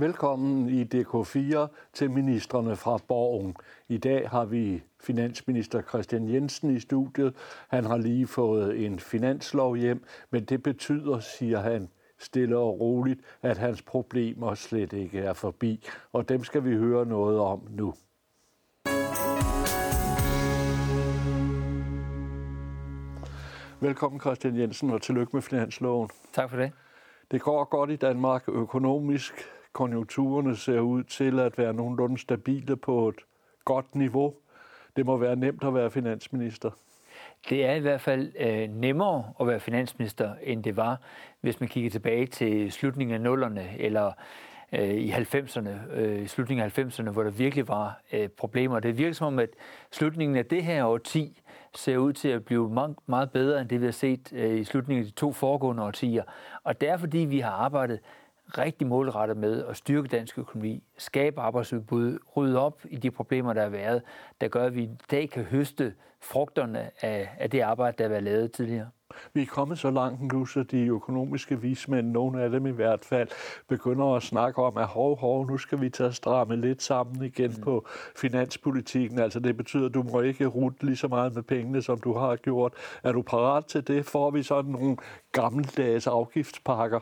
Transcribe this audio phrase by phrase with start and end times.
[0.00, 3.56] Velkommen i DK4 til ministerne fra Borgen.
[3.88, 7.34] I dag har vi finansminister Christian Jensen i studiet.
[7.68, 11.88] Han har lige fået en finanslov hjem, men det betyder, siger han,
[12.18, 15.84] stille og roligt, at hans problemer slet ikke er forbi.
[16.12, 17.94] Og dem skal vi høre noget om nu.
[23.80, 26.10] Velkommen Christian Jensen, og tillykke med finansloven.
[26.32, 26.72] Tak for det.
[27.30, 29.57] Det går godt i Danmark økonomisk.
[29.78, 33.14] Konjunkturerne ser ud til at være nogenlunde stabile på et
[33.64, 34.34] godt niveau.
[34.96, 36.70] Det må være nemt at være finansminister.
[37.48, 41.00] Det er i hvert fald øh, nemmere at være finansminister, end det var,
[41.40, 44.12] hvis man kigger tilbage til slutningen af nullerne, eller
[44.72, 48.80] øh, i 90'erne, øh, slutningen af 90'erne, hvor der virkelig var øh, problemer.
[48.80, 49.50] Det virker som om, at
[49.90, 51.42] slutningen af det her årti
[51.74, 54.64] ser ud til at blive meget, meget bedre, end det vi har set øh, i
[54.64, 56.22] slutningen af de to foregående årtier.
[56.64, 58.00] Og det er fordi, vi har arbejdet
[58.48, 63.62] rigtig målrettet med at styrke dansk økonomi, skabe arbejdsudbud, rydde op i de problemer, der
[63.62, 64.02] har været,
[64.40, 68.08] der gør, at vi i dag kan høste frugterne af, af det arbejde, der har
[68.08, 68.90] været lavet tidligere.
[69.32, 73.04] Vi er kommet så langt nu, så de økonomiske vismænd, nogle af dem i hvert
[73.04, 73.28] fald,
[73.68, 77.50] begynder at snakke om, at hov, hov, nu skal vi tage stramme lidt sammen igen
[77.56, 77.62] mm.
[77.62, 79.18] på finanspolitikken.
[79.18, 82.12] Altså det betyder, at du må ikke rute lige så meget med pengene, som du
[82.12, 82.72] har gjort.
[83.02, 84.06] Er du parat til det?
[84.06, 84.96] Får vi sådan nogle
[85.32, 87.00] gammeldags afgiftspakker?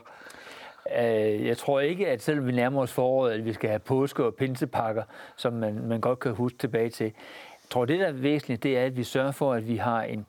[0.95, 4.23] Øh, jeg tror ikke, at selvom vi nærmer os foråret, at vi skal have påske-
[4.23, 5.03] og pinsepakker,
[5.35, 7.05] som man, man godt kan huske tilbage til.
[7.05, 10.03] Jeg tror, det der er væsentligt, det er, at vi sørger for, at vi har
[10.03, 10.25] en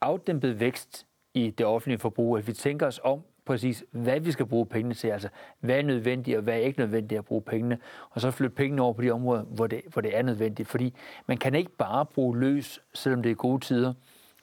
[0.00, 4.46] afdæmpet vækst i det offentlige forbrug, at vi tænker os om præcis, hvad vi skal
[4.46, 5.28] bruge pengene til, altså
[5.60, 7.78] hvad er nødvendigt og hvad er ikke nødvendigt at bruge pengene,
[8.10, 10.94] og så flytte pengene over på de områder, hvor det, hvor det er nødvendigt, fordi
[11.26, 13.94] man kan ikke bare bruge løs, selvom det er gode tider,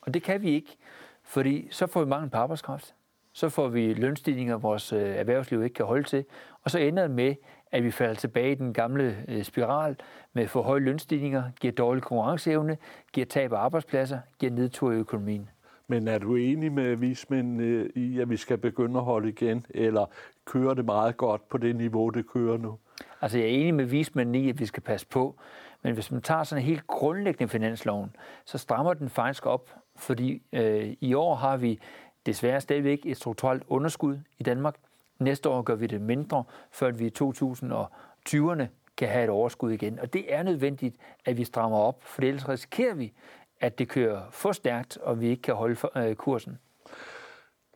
[0.02, 0.78] og det kan vi ikke,
[1.24, 2.94] fordi så får vi mangel på arbejdskraft
[3.38, 6.25] så får vi lønstigninger, vores øh, erhvervsliv ikke kan holde til,
[6.64, 7.36] og så ender det med,
[7.72, 9.96] at vi falder tilbage i den gamle øh, spiral
[10.34, 12.78] med for høje lønstigninger, giver dårlig konkurrenceevne,
[13.14, 15.50] giver tab af arbejdspladser, giver nedtur i økonomien.
[15.88, 20.06] Men er du enig med vismændene i, at vi skal begynde at holde igen, eller
[20.46, 22.78] kører det meget godt på det niveau, det kører nu?
[23.22, 25.36] Altså jeg er enig med vismændene i, at vi skal passe på,
[25.81, 28.16] men hvis man tager sådan en helt grundlæggende finansloven,
[28.46, 31.80] så strammer den faktisk op, fordi øh, i år har vi
[32.28, 34.76] desværre stadigvæk et strukturelt underskud i Danmark.
[35.20, 38.66] Næste år gør vi det mindre, før vi i 2020'erne
[38.98, 40.00] kan have et overskud igen.
[40.00, 40.96] Og det er nødvendigt,
[41.26, 43.14] at vi strammer op, for ellers risikerer vi,
[43.60, 46.58] at det kører for stærkt, og vi ikke kan holde øh, kursen.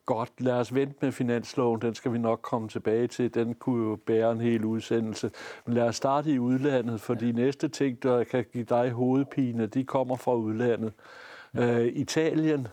[0.06, 1.82] Godt, lad os vente med finansloven.
[1.82, 3.34] Den skal vi nok komme tilbage til.
[3.34, 5.32] Den kunne jo bære en hel udsendelse.
[5.66, 9.66] Men lad os starte i udlandet, for de næste ting, der kan give dig hovedpine,
[9.66, 10.94] de kommer fra udlandet.
[11.58, 12.68] Uh, Italien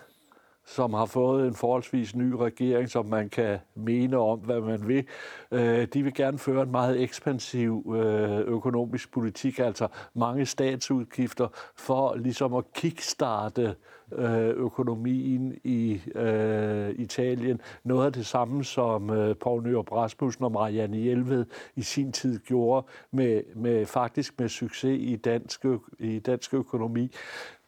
[0.68, 5.06] som har fået en forholdsvis ny regering, som man kan mene om, hvad man vil.
[5.52, 12.14] Øh, de vil gerne føre en meget ekspansiv øh, økonomisk politik, altså mange statsudgifter, for
[12.14, 13.74] ligesom at kickstarte
[14.12, 16.00] øh, økonomien i
[16.96, 17.60] Italien.
[17.84, 21.46] Noget af det samme, som Poul Nyrup Rasmussen og Marianne Hjelved
[21.76, 25.64] i sin tid gjorde, med, med faktisk med succes i dansk,
[25.98, 27.10] i dansk økonomi.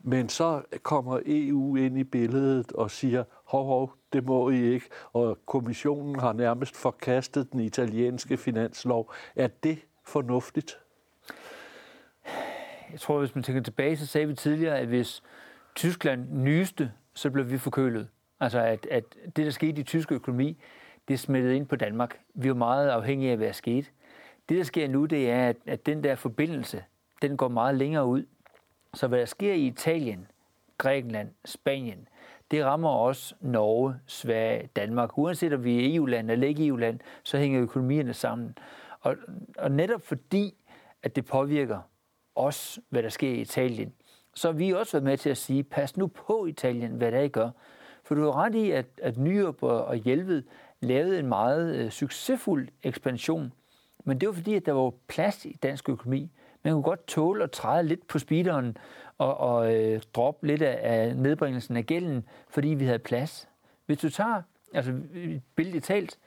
[0.03, 4.87] Men så kommer EU ind i billedet og siger, hov, hov, det må I ikke.
[5.13, 9.13] Og kommissionen har nærmest forkastet den italienske finanslov.
[9.37, 10.79] Er det fornuftigt?
[12.93, 15.23] Jeg tror, hvis man tænker tilbage, så sagde vi tidligere, at hvis
[15.75, 18.09] Tyskland nyeste, så blev vi forkølet.
[18.41, 19.05] Altså, at, at
[19.37, 20.63] det, der skete i tysk økonomi,
[21.09, 22.21] det smittede ind på Danmark.
[22.35, 23.87] Vi er meget afhængige af, hvad der skete.
[24.49, 26.85] Det, der sker nu, det er, at, at den der forbindelse,
[27.23, 28.25] den går meget længere ud.
[28.95, 30.27] Så hvad der sker i Italien,
[30.79, 32.09] Grækenland, Spanien,
[32.51, 35.19] det rammer også Norge, Sverige, Danmark.
[35.19, 38.59] Uanset om vi er EU-land eller ikke EU-land, så hænger økonomierne sammen.
[39.01, 39.17] Og,
[39.59, 40.55] og netop fordi,
[41.03, 41.81] at det påvirker
[42.35, 43.93] os, hvad der sker i Italien,
[44.35, 47.21] så har vi også været med til at sige, pas nu på Italien, hvad der
[47.21, 47.51] I gør.
[48.03, 50.43] For du har ret i, at, at Nyrup og Hjelved
[50.81, 53.53] lavede en meget øh, succesfuld ekspansion.
[54.05, 56.31] Men det var fordi, at der var plads i dansk økonomi
[56.63, 58.77] man kunne godt tåle at træde lidt på speederen
[59.19, 63.49] og, og øh, droppe lidt af, af nedbringelsen af gælden, fordi vi havde plads.
[63.87, 64.43] Hvis du tager,
[64.75, 64.93] altså
[65.57, 66.19] billigt talt,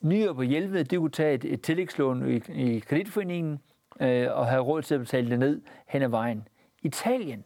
[0.00, 3.60] Nyere på Hjelved, det kunne tage et, et tillægslån i, i kreditforeningen
[4.00, 6.48] øh, og have råd til at betale det ned hen ad vejen.
[6.82, 7.44] Italien,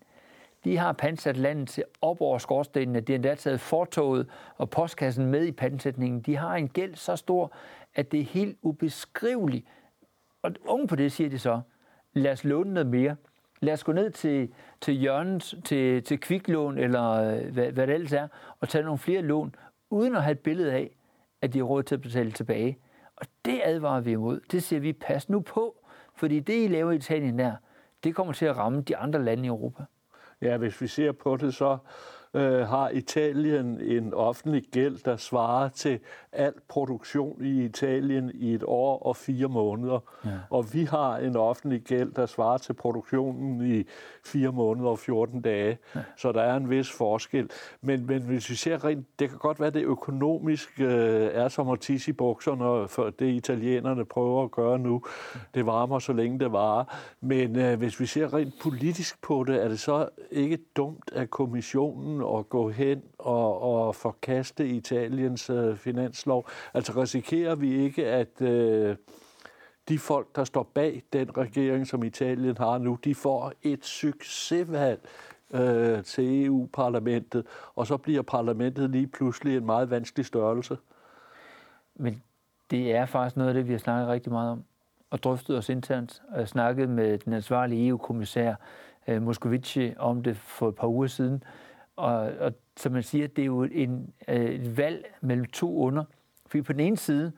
[0.64, 3.00] de har pansat landet til op over skorstenene.
[3.00, 4.26] De har endda taget fortoget
[4.56, 6.20] og postkassen med i pansætningen.
[6.20, 7.52] De har en gæld så stor,
[7.94, 9.66] at det er helt ubeskriveligt.
[10.42, 11.60] Og oven på det siger de så,
[12.14, 13.16] lad os låne noget mere.
[13.60, 17.94] Lad os gå ned til, til hjørnet, til, til kviklån, eller øh, hvad, hvad det
[17.94, 18.28] ellers er,
[18.60, 19.54] og tage nogle flere lån,
[19.90, 20.96] uden at have et billede af,
[21.42, 22.78] at de har råd til at betale tilbage.
[23.16, 24.40] Og det advarer vi imod.
[24.50, 25.76] Det siger vi, pas nu på,
[26.14, 27.52] fordi det, I laver i Italien der,
[28.04, 29.84] det kommer til at ramme de andre lande i Europa.
[30.42, 31.78] Ja, hvis vi ser på det, så
[32.34, 35.98] øh, har Italien en offentlig gæld, der svarer til
[36.32, 40.00] al produktion i Italien i et år og fire måneder.
[40.24, 40.30] Ja.
[40.50, 43.84] Og vi har en offentlig gæld, der svarer til produktionen i
[44.24, 45.78] fire måneder og 14 dage.
[45.94, 46.00] Ja.
[46.16, 47.50] Så der er en vis forskel.
[47.80, 51.48] Men, men hvis vi ser rent, det kan godt være, at det økonomisk øh, er
[51.48, 55.02] som at tisse i bukserne, for det italienerne prøver at gøre nu.
[55.54, 56.84] Det varmer så længe det varer.
[57.20, 61.30] Men øh, hvis vi ser rent politisk på det, er det så ikke dumt, at
[61.30, 66.48] kommissionen at gå hen og, og forkaste Italiens øh, finanslov?
[66.74, 68.96] Altså risikerer vi ikke, at øh,
[69.88, 75.08] de folk, der står bag den regering, som Italien har nu, de får et succesvalg
[75.50, 80.76] øh, til EU-parlamentet, og så bliver parlamentet lige pludselig en meget vanskelig størrelse?
[81.94, 82.22] Men
[82.70, 84.64] det er faktisk noget af det, vi har snakket rigtig meget om
[85.14, 86.22] og drøftet os internt.
[86.28, 88.54] Og jeg snakkede med den ansvarlige EU-kommissær
[89.08, 91.42] øh, Moscovici om det for et par uger siden,
[91.96, 96.04] og, og som man siger, det er jo en, øh, et valg mellem to under.
[96.46, 97.32] Fordi på den ene side,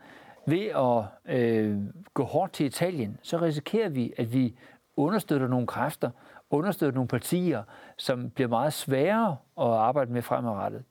[0.46, 1.04] ved at
[1.36, 1.78] øh,
[2.14, 4.58] gå hårdt til Italien, så risikerer vi, at vi
[4.96, 6.10] understøtter nogle kræfter,
[6.50, 7.62] understøtter nogle partier,
[7.96, 10.84] som bliver meget sværere at arbejde med fremadrettet.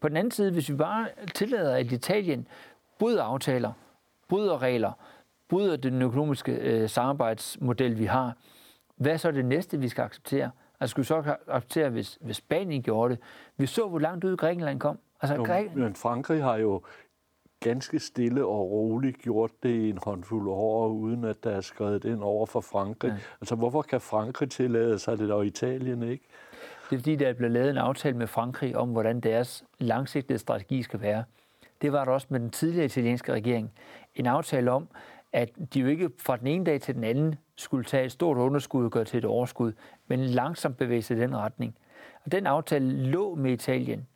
[0.00, 2.48] På den anden side, hvis vi bare tillader, at Italien
[2.98, 3.72] bryder aftaler,
[4.28, 4.92] bryder regler,
[5.48, 8.36] bryder den økonomiske øh, samarbejdsmodel, vi har,
[8.96, 10.50] hvad er så det næste, vi skal acceptere?
[10.80, 13.22] Altså skulle så acceptere, hvis, hvis Spanien gjorde det.
[13.56, 14.98] Vi så, hvor langt ud Grækenland kom.
[15.20, 15.74] Altså, jo, Græk...
[15.74, 16.82] Men Frankrig har jo
[17.60, 22.04] ganske stille og roligt gjort det i en håndfuld år, uden at der er skrevet
[22.04, 23.10] ind over for Frankrig.
[23.10, 23.16] Ja.
[23.40, 26.24] Altså, hvorfor kan Frankrig tillade sig det, og Italien ikke?
[26.90, 30.38] Det er fordi, der er blevet lavet en aftale med Frankrig om, hvordan deres langsigtede
[30.38, 31.24] strategi skal være.
[31.82, 33.72] Det var der også med den tidligere italienske regering.
[34.14, 34.88] En aftale om,
[35.32, 38.36] at de jo ikke fra den ene dag til den anden skulle tage et stort
[38.36, 39.72] underskud og gøre til et overskud,
[40.10, 41.76] men langsomt bevæge sig i den retning.
[42.24, 44.06] Og den aftale lå med Italien.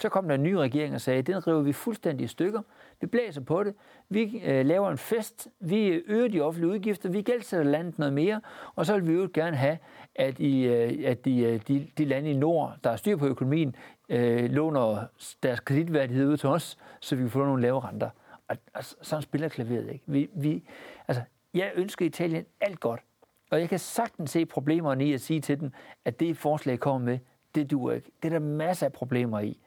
[0.00, 2.62] Så kom der en ny regering og sagde, den river vi fuldstændig i stykker.
[3.00, 3.74] Vi blæser på det.
[4.08, 5.48] Vi øh, laver en fest.
[5.60, 7.08] Vi øh, øger de offentlige udgifter.
[7.08, 8.40] Vi gældsætter landet noget mere.
[8.74, 9.78] Og så vil vi jo gerne have,
[10.14, 13.26] at, i, øh, at de, øh, de, de lande i nord, der er styr på
[13.26, 13.76] økonomien,
[14.08, 15.04] øh, låner
[15.42, 18.10] deres kreditværdighed ud til os, så vi kan få nogle lave renter.
[18.48, 20.04] Og, og sådan spiller klaveret ikke.
[20.06, 20.62] Vi, vi,
[21.08, 21.22] altså,
[21.54, 23.00] jeg ønsker Italien alt godt.
[23.50, 25.70] Og jeg kan sagtens se problemerne i at sige til dem,
[26.04, 27.18] at det forslag kommer med,
[27.54, 28.10] det duer ikke.
[28.22, 29.60] Det er der masser af problemer i.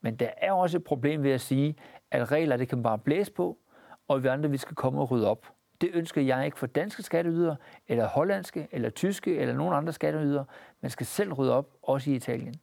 [0.00, 1.76] Men der er også et problem ved at sige,
[2.10, 3.58] at regler, det kan bare blæse på,
[4.08, 5.46] og vi andre, vi skal komme og rydde op.
[5.80, 7.56] Det ønsker jeg ikke for danske skatteydere,
[7.88, 10.44] eller hollandske, eller tyske, eller nogen andre skatteydere.
[10.80, 12.54] Man skal selv rydde op, også i Italien.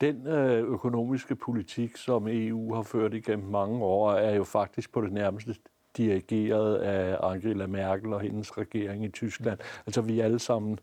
[0.00, 5.00] Den øh, økonomiske politik, som EU har ført igennem mange år, er jo faktisk på
[5.00, 5.54] det nærmeste
[5.96, 9.58] dirigeret af Angela Merkel og hendes regering i Tyskland.
[9.86, 10.78] Altså vi er alle sammen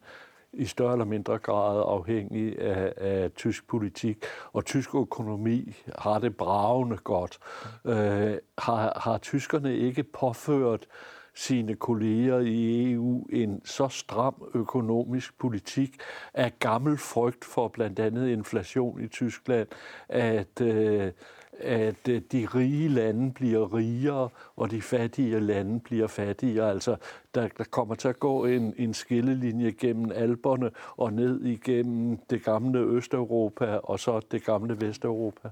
[0.54, 4.18] i større eller mindre grad afhængig af, af tysk politik,
[4.54, 7.40] og tysk økonomi har det bravende godt.
[7.86, 10.88] Øh, har, har tyskerne ikke påført
[11.36, 15.96] sine kolleger i EU en så stram økonomisk politik
[16.34, 19.68] af gammel frygt for blandt andet inflation i Tyskland,
[20.10, 21.12] at øh,
[21.60, 26.70] at øh, de rige lande bliver rigere, og de fattige lande bliver fattigere.
[26.70, 26.96] Altså,
[27.36, 32.44] der, der kommer til at gå en, en skillelinje gennem alberne og ned igennem det
[32.44, 35.50] gamle Østeuropa og så det gamle Vesteuropa.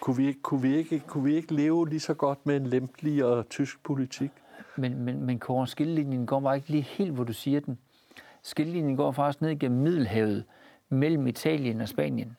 [0.00, 3.42] Kunne vi, kunne, vi ikke, kunne vi ikke leve lige så godt med en lempeligere
[3.42, 4.30] tysk politik?
[4.76, 7.78] Men, men, men Kåre, skillelinjen går bare ikke lige helt, hvor du siger den.
[8.42, 10.44] Skillelinjen går faktisk ned gennem Middelhavet
[10.88, 12.36] mellem Italien og Spanien.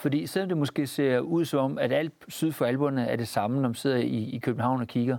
[0.00, 3.60] Fordi selvom det måske ser ud som, at alt syd for alberne er det samme,
[3.60, 5.16] når man sidder i, i København og kigger,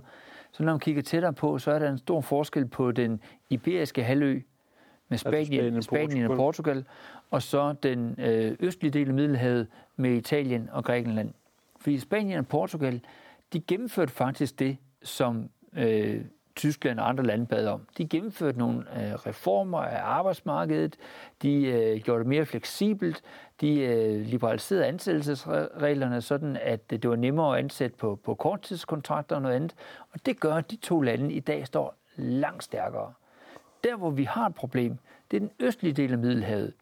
[0.52, 3.20] så når man kigger tættere på, så er der en stor forskel på den
[3.50, 4.40] iberiske halvø
[5.08, 6.84] med Spanien, altså Spanien, Spanien og Portugal,
[7.30, 11.32] og så den øh, østlige del af Middelhavet med Italien og Grækenland.
[11.80, 13.00] Fordi Spanien og Portugal,
[13.52, 16.24] de gennemførte faktisk det, som øh,
[16.56, 17.86] Tyskland og andre lande bad om.
[17.98, 20.96] De gennemførte nogle øh, reformer af arbejdsmarkedet,
[21.42, 23.22] de øh, gjorde det mere fleksibelt,
[23.62, 29.42] de øh, liberaliserede ansættelsesreglerne sådan, at det var nemmere at ansætte på, på korttidskontrakter og
[29.42, 29.74] noget andet.
[30.12, 33.12] Og det gør, at de to lande i dag står langt stærkere.
[33.84, 34.98] Der, hvor vi har et problem,
[35.30, 36.72] det er den østlige del af Middelhavet.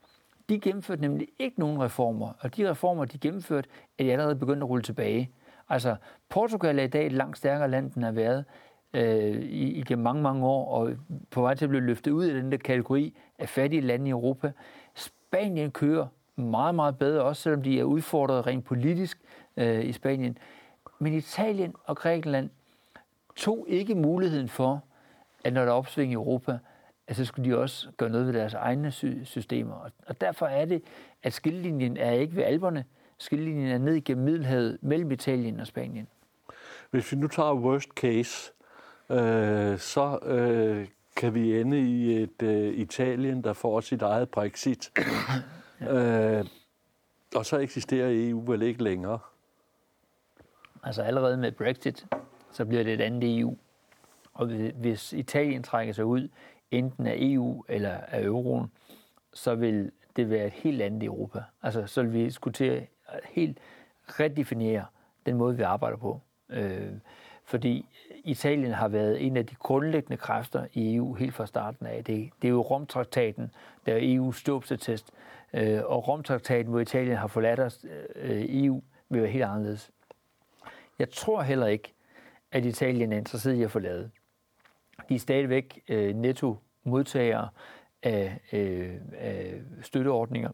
[0.49, 3.69] De gennemførte nemlig ikke nogen reformer, og de reformer, de gennemførte,
[3.99, 5.31] er de allerede begyndt at rulle tilbage.
[5.69, 5.95] Altså,
[6.29, 8.45] Portugal er i dag et langt stærkere land, end har været
[8.93, 10.91] øh, igennem mange, mange år, og
[11.31, 14.11] på vej til at blive løftet ud af den der kategori af fattige lande i
[14.11, 14.51] Europa.
[14.95, 16.07] Spanien kører
[16.43, 19.17] meget, meget bedre, også selvom de er udfordret rent politisk
[19.57, 20.37] øh, i Spanien.
[20.99, 22.49] Men Italien og Grækenland,
[23.35, 24.83] tog ikke muligheden for,
[25.43, 26.57] at når der er opsving i Europa,
[27.07, 28.91] at så skulle de også gøre noget ved deres egne
[29.23, 29.89] systemer.
[30.07, 30.83] Og derfor er det,
[31.23, 32.85] at skillelinjen er ikke ved alberne,
[33.17, 36.07] skillelinjen er ned igennem Middelhavet mellem Italien og Spanien.
[36.91, 38.51] Hvis vi nu tager worst case,
[39.09, 44.91] øh, så øh, kan vi ende i et øh, Italien, der får sit eget Brexit
[45.81, 46.39] ja.
[46.39, 46.45] øh,
[47.35, 49.19] og så eksisterer EU vel ikke længere.
[50.83, 52.05] Altså allerede med Brexit,
[52.51, 53.57] så bliver det et andet EU.
[54.33, 54.45] Og
[54.75, 56.27] hvis Italien trækker sig ud,
[56.71, 58.71] enten af EU eller af euroen,
[59.33, 61.43] så vil det være et helt andet Europa.
[61.63, 63.57] Altså så vil vi skulle til at helt
[64.07, 64.85] redefinere
[65.25, 66.21] den måde, vi arbejder på.
[66.49, 66.91] Øh,
[67.43, 67.85] fordi
[68.23, 72.03] Italien har været en af de grundlæggende kræfter i EU helt fra starten af.
[72.03, 73.51] Det, det er jo Romtraktaten,
[73.85, 75.11] der er EU's ståbsetest,
[75.53, 79.91] øh, og Romtraktaten, hvor Italien har forladt os, øh, EU, vil være helt anderledes.
[80.99, 81.93] Jeg tror heller ikke,
[82.51, 84.09] at Italien er interesseret i at forlade.
[85.09, 87.49] De er stadigvæk øh, netto modtagere
[88.03, 90.51] af, øh, af støtteordninger,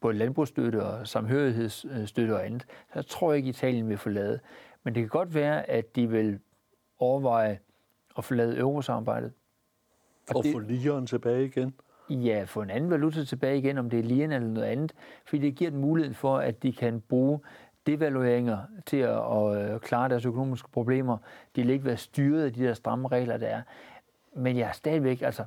[0.00, 2.62] både landbrugsstøtte og samhørighedsstøtte og andet.
[2.62, 4.40] Så jeg tror ikke, at Italien vil forlade.
[4.82, 6.40] Men det kan godt være, at de vil
[6.98, 7.58] overveje
[8.18, 9.32] at forlade eurosamarbejdet.
[10.28, 11.74] Og, og det, få ligeren tilbage igen?
[12.10, 14.92] Ja, få en anden valuta tilbage igen, om det er liren eller noget andet.
[15.26, 17.40] Fordi det giver dem mulighed for, at de kan bruge
[17.86, 21.16] devalueringer til at, at øh, klare deres økonomiske problemer.
[21.56, 23.62] De vil ikke være styret af de der stramme regler, der er.
[24.36, 25.44] Men jeg er stadigvæk, altså,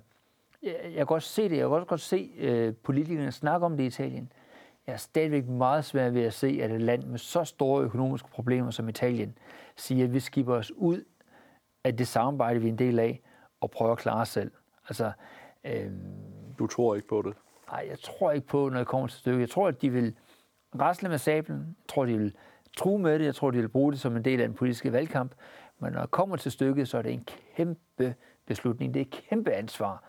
[0.63, 1.57] jeg, jeg kan godt se det.
[1.57, 4.31] Jeg kan også godt se øh, politikerne snakke om det i Italien.
[4.87, 8.29] Jeg er stadigvæk meget svært ved at se, at et land med så store økonomiske
[8.29, 9.37] problemer som Italien
[9.75, 11.03] siger, at vi skipper os ud
[11.83, 13.21] af det samarbejde, vi er en del af,
[13.61, 14.51] og prøver at klare os selv.
[14.89, 15.11] Altså,
[15.63, 15.91] øh,
[16.59, 17.33] du tror ikke på det?
[17.71, 19.39] Nej, jeg tror ikke på, når det kommer til stykket.
[19.39, 20.15] Jeg tror, at de vil
[20.79, 21.57] rasle med sablen.
[21.59, 22.35] Jeg tror, de vil
[22.77, 23.25] true med det.
[23.25, 25.31] Jeg tror, de vil bruge det som en del af en politisk valgkamp.
[25.79, 28.93] Men når det kommer til stykket, så er det en kæmpe beslutning.
[28.93, 30.03] Det er et kæmpe ansvar,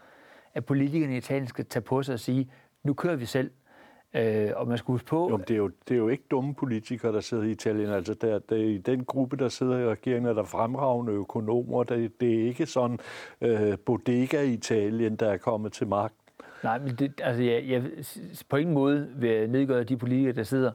[0.55, 2.51] at politikerne i Italien skal tage på sig og sige,
[2.83, 3.51] nu kører vi selv.
[4.15, 5.29] Øh, og man skal huske på...
[5.31, 7.89] Jo, det, er jo, det er jo ikke dumme politikere, der sidder i Italien.
[7.89, 11.83] Altså, der, der, i den gruppe, der sidder i regeringen, er der fremragende økonomer.
[11.83, 12.99] Der, det er ikke sådan
[13.41, 16.15] øh, bodega i Italien, der er kommet til magt.
[16.65, 17.83] Nej, men det, altså, jeg, jeg,
[18.49, 20.73] på ingen måde vil jeg nedgøre de politikere, der sidder.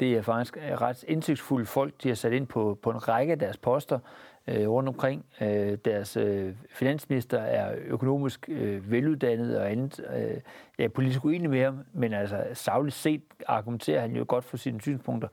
[0.00, 3.32] Det er faktisk øh, ret indsigtsfulde folk, de har sat ind på, på en række
[3.32, 3.98] af deres poster
[4.46, 5.24] øh, rundt omkring.
[5.40, 10.00] Øh, deres øh, finansminister er økonomisk øh, veluddannet og andet.
[10.16, 10.40] Øh,
[10.78, 14.56] jeg er politisk uenig med ham, men altså savligt set argumenterer han jo godt for
[14.56, 15.28] sine synspunkter.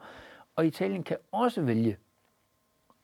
[0.56, 1.98] Og Italien kan også vælge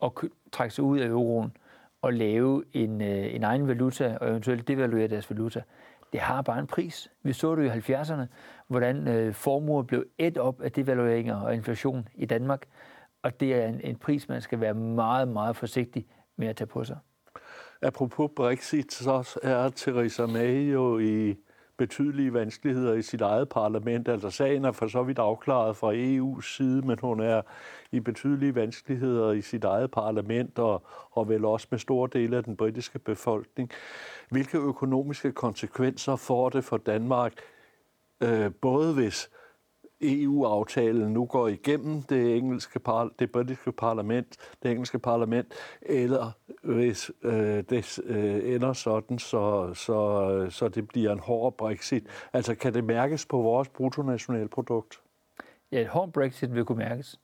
[0.03, 0.11] at
[0.51, 1.57] trække sig ud af euroen
[2.01, 5.61] og lave en, øh, en egen valuta og eventuelt devaluere deres valuta.
[6.13, 7.11] Det har bare en pris.
[7.23, 8.25] Vi så det i 70'erne,
[8.67, 12.67] hvordan øh, formuer blev et op af devalueringer og inflation i Danmark
[13.23, 16.05] og det er en, en pris, man skal være meget, meget forsigtig
[16.35, 16.97] med at tage på sig.
[17.81, 21.35] Apropos Brexit, så er Theresa May jo i
[21.77, 24.07] betydelige vanskeligheder i sit eget parlament.
[24.07, 27.41] Altså sagen er for så vidt afklaret fra EU's side, men hun er
[27.91, 32.43] i betydelige vanskeligheder i sit eget parlament og, og vel også med store dele af
[32.43, 33.71] den britiske befolkning.
[34.29, 37.33] Hvilke økonomiske konsekvenser får det for Danmark,
[38.23, 39.29] øh, både hvis
[40.03, 46.31] EU-aftalen nu går igennem det engelske par, det britiske parlament, det engelske parlament, eller
[46.63, 52.03] hvis øh, det øh, ender sådan, så, så, så det bliver en hård Brexit.
[52.33, 55.01] Altså kan det mærkes på vores bruttonationalprodukt?
[55.71, 57.19] Ja, et hård Brexit vil kunne mærkes.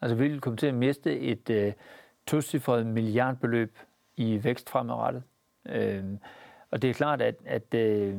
[0.00, 1.72] Altså vi vil komme til at miste et øh,
[2.26, 3.78] tocifret milliardbeløb
[4.16, 5.22] i vækst fremadrettet.
[5.66, 6.04] Øh,
[6.70, 8.18] og det er klart, at, at øh,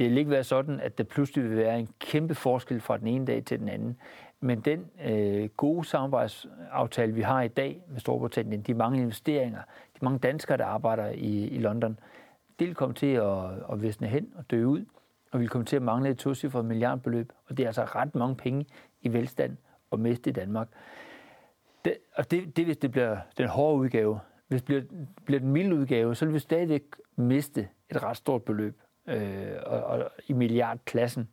[0.00, 3.06] det vil ikke være sådan, at der pludselig vil være en kæmpe forskel fra den
[3.06, 3.96] ene dag til den anden.
[4.40, 9.58] Men den øh, gode samarbejdsaftale, vi har i dag med Storbritannien, de mange investeringer,
[9.94, 11.98] de mange danskere, der arbejder i, i London,
[12.58, 14.84] det vil komme til at, at visne hen og dø ud,
[15.32, 17.32] og vi vil komme til at mangle et tocifret milliardbeløb.
[17.48, 18.66] Og det er altså ret mange penge
[19.02, 19.56] i velstand
[19.90, 20.68] og miste i Danmark.
[21.84, 24.20] Det, og det, det, hvis det bliver den hårde udgave.
[24.48, 26.82] Hvis det bliver, bliver den milde udgave, så vil vi stadigvæk
[27.16, 28.80] miste et ret stort beløb
[29.10, 31.28] øh, og, og i milliardklassen,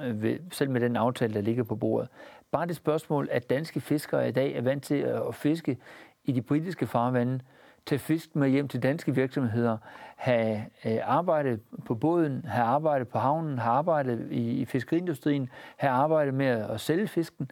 [0.00, 2.08] øh, ved, selv med den aftale, der ligger på bordet.
[2.50, 5.78] Bare det spørgsmål, at danske fiskere i dag er vant til at fiske
[6.24, 7.40] i de britiske farvande,
[7.86, 9.78] tage fisk med hjem til danske virksomheder,
[10.16, 15.90] have øh, arbejdet på båden, have arbejdet på havnen, have arbejdet i, i fiskeriindustrien, have
[15.90, 17.50] arbejdet med at sælge fisken,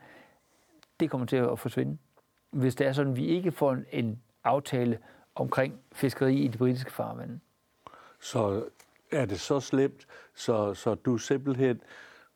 [1.01, 1.99] det kommer til at forsvinde.
[2.51, 4.99] Hvis det er sådan, at vi ikke får en, en aftale
[5.35, 7.41] omkring fiskeri i de britiske farvande.
[8.21, 8.65] Så
[9.15, 11.81] er det så slemt, så, så du simpelthen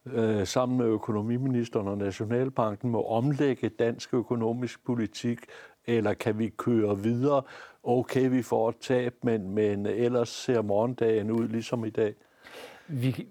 [0.06, 5.38] øh, sammen med økonomiministeren og Nationalbanken må omlægge dansk økonomisk politik
[5.86, 7.42] eller kan vi køre videre?
[7.82, 12.14] Okay, vi får et tab, men, men ellers ser morgendagen ud ligesom i dag.
[12.88, 13.26] Vi,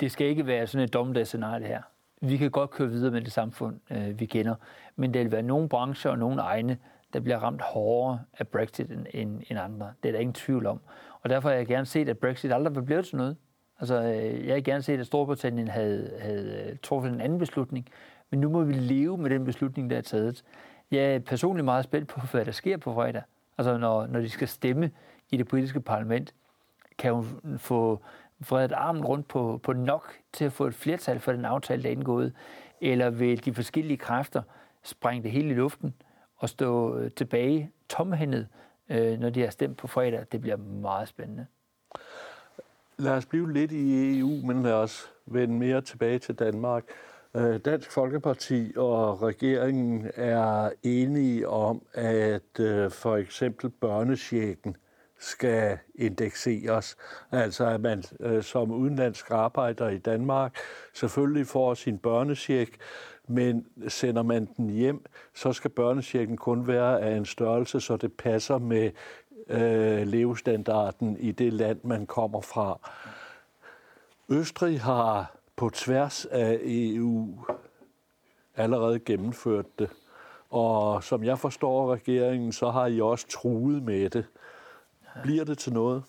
[0.00, 1.82] det skal ikke være sådan et dommedagsscenarie her.
[2.22, 4.54] Vi kan godt køre videre med det samfund, øh, vi kender,
[4.96, 6.78] men der vil være nogle brancher og nogle egne,
[7.12, 9.92] der bliver ramt hårdere af Brexit end, end, end andre.
[10.02, 10.80] Det er der ingen tvivl om.
[11.22, 13.36] Og derfor har jeg gerne set, at Brexit aldrig var blevet til noget.
[13.80, 17.88] Altså, øh, jeg har gerne set, at Storbritannien havde, havde øh, truffet en anden beslutning,
[18.30, 20.44] men nu må vi leve med den beslutning, der er taget.
[20.90, 23.22] Jeg er personligt meget spændt på, hvad der sker på fredag.
[23.58, 24.90] Altså, når, når de skal stemme
[25.30, 26.34] i det britiske parlament,
[26.98, 28.00] kan hun få
[28.48, 31.88] vredet armen rundt på, på nok til at få et flertal for den aftale, der
[31.88, 32.32] er indgået,
[32.80, 34.42] eller vil de forskellige kræfter
[34.82, 35.94] sprænge det hele i luften
[36.36, 38.46] og stå øh, tilbage tomhændet,
[38.90, 40.26] øh, når de har stemt på fredag.
[40.32, 41.46] Det bliver meget spændende.
[42.98, 46.84] Lad os blive lidt i EU, men lad os vende mere tilbage til Danmark.
[47.36, 54.76] Øh, Dansk Folkeparti og regeringen er enige om, at øh, for eksempel børnesjekken
[55.18, 56.96] skal indekseres.
[57.30, 60.56] Altså at man øh, som udenlandsk arbejder i Danmark
[60.94, 62.76] selvfølgelig får sin børnesjek,
[63.30, 68.12] men sender man den hjem, så skal børnechecken kun være af en størrelse, så det
[68.12, 68.90] passer med
[69.48, 72.78] øh, levestandarden i det land, man kommer fra.
[74.28, 77.38] Østrig har på tværs af EU
[78.56, 79.90] allerede gennemført det.
[80.50, 84.24] Og som jeg forstår regeringen, så har I også truet med det.
[85.22, 86.02] Bliver det til noget?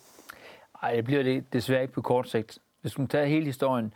[0.81, 2.59] Nej, det bliver det desværre ikke på kort sigt.
[2.81, 3.93] Hvis man tager hele historien,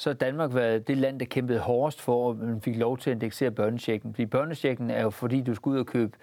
[0.00, 3.10] så har Danmark været det land, der kæmpede hårdest for, at man fik lov til
[3.10, 4.14] at indeksere børnechecken.
[4.14, 6.16] Fordi børnechecken er jo fordi, du skal ud og købe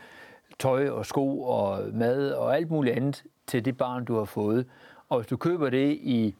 [0.60, 4.66] tøj og sko og mad og alt muligt andet til det barn, du har fået.
[5.10, 6.36] Og hvis du køber det i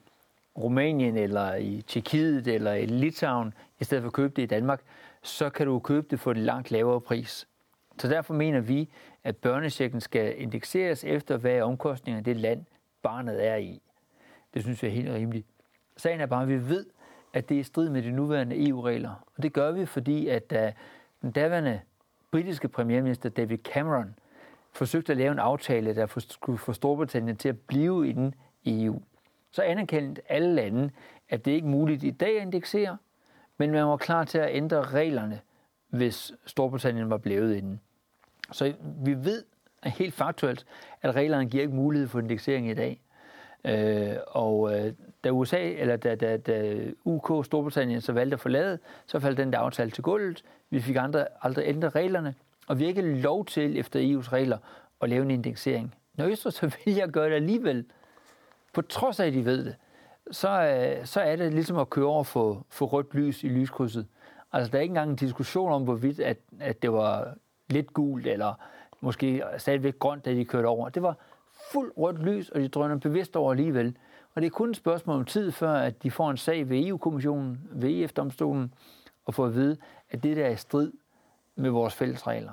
[0.58, 4.80] Rumænien eller i Tjekkiet eller i Litauen, i stedet for at købe det i Danmark,
[5.22, 7.48] så kan du købe det for en langt lavere pris.
[7.98, 8.88] Så derfor mener vi,
[9.24, 12.64] at børnechecken skal indekseres efter, hvad omkostningerne det land,
[13.02, 13.82] barnet er i.
[14.54, 15.46] Det synes jeg er helt rimeligt.
[15.96, 16.86] Sagen er bare, at vi ved,
[17.38, 19.24] at det er i strid med de nuværende EU-regler.
[19.36, 20.72] Og det gør vi, fordi at da
[21.22, 21.80] den daværende
[22.30, 24.14] britiske premierminister David Cameron
[24.72, 28.34] forsøgte at lave en aftale, der skulle få Storbritannien til at blive i den
[28.66, 29.02] EU,
[29.50, 30.90] så anerkendte alle lande,
[31.28, 32.96] at det ikke er muligt i dag at indeksere,
[33.58, 35.40] men man var klar til at ændre reglerne,
[35.88, 37.80] hvis Storbritannien var blevet inden.
[38.52, 38.74] Så
[39.04, 39.44] vi ved
[39.84, 40.66] helt faktuelt,
[41.02, 43.00] at reglerne giver ikke mulighed for indeksering i dag.
[43.64, 44.92] Øh, og øh,
[45.24, 49.52] da USA, eller da, da, da UK Storbritannien så valgte at forlade, så faldt den
[49.52, 50.44] der aftale til gulvet.
[50.70, 52.34] Vi fik andre, aldrig ændret reglerne,
[52.66, 54.58] og vi har ikke lov til efter EU's regler
[55.00, 55.94] at lave en indeksering.
[56.14, 57.84] Når Østrig så vælger at gøre det alligevel,
[58.72, 59.76] på trods af, at de ved det,
[60.30, 64.06] så, øh, så er det ligesom at køre over for, for rødt lys i lyskrydset.
[64.52, 67.34] Altså, der er ikke engang en diskussion om, hvorvidt at, at det var
[67.68, 68.54] lidt gult, eller
[69.00, 70.88] måske stadigvæk grønt, da de kørte over.
[70.88, 71.16] Det var
[71.72, 73.96] fuld rødt lys, og de drøner bevidst over alligevel.
[74.34, 76.86] Og det er kun et spørgsmål om tid, før at de får en sag ved
[76.86, 78.74] EU-kommissionen, ved EF-domstolen,
[79.26, 79.76] og får at vide,
[80.10, 80.92] at det der er i strid
[81.56, 82.52] med vores fælles regler.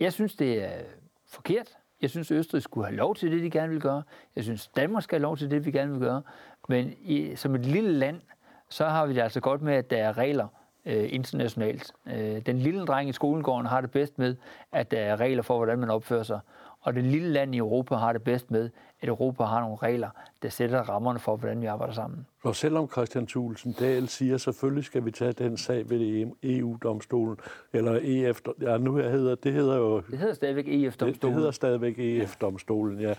[0.00, 0.82] Jeg synes, det er
[1.26, 1.68] forkert.
[2.02, 4.02] Jeg synes, Østrig skulle have lov til det, de gerne vil gøre.
[4.36, 6.22] Jeg synes, Danmark skal have lov til det, vi gerne vil gøre.
[6.68, 8.20] Men i, som et lille land,
[8.68, 10.46] så har vi det altså godt med, at der er regler
[10.86, 11.92] øh, internationalt.
[12.06, 14.36] Øh, den lille dreng i skolegården har det bedst med,
[14.72, 16.40] at der er regler for, hvordan man opfører sig.
[16.80, 20.10] Og det lille land i Europa har det bedst med, at Europa har nogle regler,
[20.42, 22.26] der sætter rammerne for, hvordan vi arbejder sammen.
[22.42, 27.36] Og selvom Christian Thulsen Dahl siger, at selvfølgelig skal vi tage den sag ved EU-domstolen,
[27.72, 30.00] eller EF, ja, nu hedder, det hedder jo...
[30.00, 31.14] Det hedder stadigvæk EF-domstolen.
[31.14, 33.14] Det, det hedder stadigvæk EF-domstolen, ja.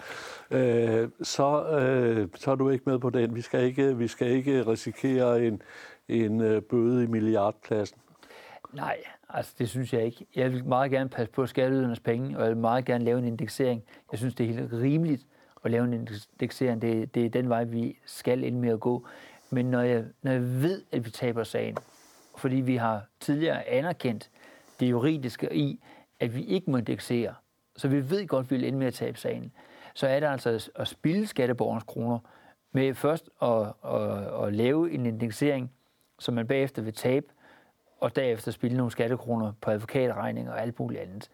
[0.51, 3.35] Øh, så, øh, så er du ikke med på den.
[3.35, 5.61] Vi skal ikke, vi skal ikke risikere en,
[6.07, 7.99] en øh, bøde i milliardklassen.
[8.73, 8.97] Nej,
[9.29, 10.25] altså det synes jeg ikke.
[10.35, 13.25] Jeg vil meget gerne passe på skatteydernes penge, og jeg vil meget gerne lave en
[13.25, 13.83] indeksering.
[14.11, 15.25] Jeg synes, det er helt rimeligt
[15.65, 16.81] at lave en indeksering.
[16.81, 19.07] Det, det er den vej, vi skal ind med at gå.
[19.49, 21.77] Men når jeg, når jeg ved, at vi taber sagen,
[22.37, 24.29] fordi vi har tidligere anerkendt
[24.79, 25.79] det juridiske i,
[26.19, 27.33] at vi ikke må indeksere,
[27.75, 29.51] så vi ved godt, at vi vil ende med at tabe sagen,
[29.93, 32.19] så er det altså at spille skatteborgernes kroner
[32.71, 35.71] med først at, at, at lave en indeksering,
[36.19, 37.25] som man bagefter vil tabe,
[38.01, 41.29] og derefter spille nogle skattekroner på advokatregninger og alt muligt andet.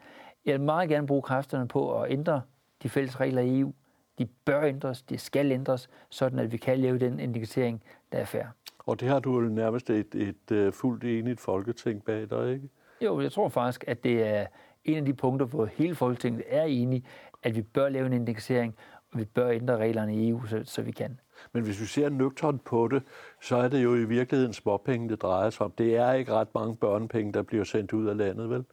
[0.45, 2.41] Jeg vil meget gerne bruge kræfterne på at ændre
[2.83, 3.73] de fælles regler i EU.
[4.19, 8.25] De bør ændres, de skal ændres, sådan at vi kan lave den indikering, der er
[8.25, 8.45] fair.
[8.79, 12.53] Og det har du jo nærmest et, et, et øh, fuldt enigt folketing bag dig,
[12.53, 12.69] ikke?
[13.01, 14.45] Jo, jeg tror faktisk, at det er
[14.85, 17.03] en af de punkter, hvor hele Folketinget er enige,
[17.43, 18.75] at vi bør lave en indeksering,
[19.13, 21.19] og vi bør ændre reglerne i EU, så, så vi kan.
[21.53, 23.03] Men hvis vi ser nøgternt på det,
[23.41, 25.71] så er det jo i virkeligheden småpenge, det drejer sig om.
[25.77, 28.63] Det er ikke ret mange børnepenge, der bliver sendt ud af landet, vel?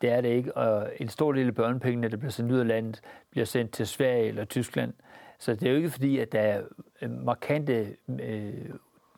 [0.00, 2.66] Det er det ikke, og en stor del af børnepengene, der bliver sendt ud af
[2.66, 3.00] landet,
[3.30, 4.92] bliver sendt til Sverige eller Tyskland.
[5.38, 6.62] Så det er jo ikke fordi, at der er
[7.08, 8.70] markante øh,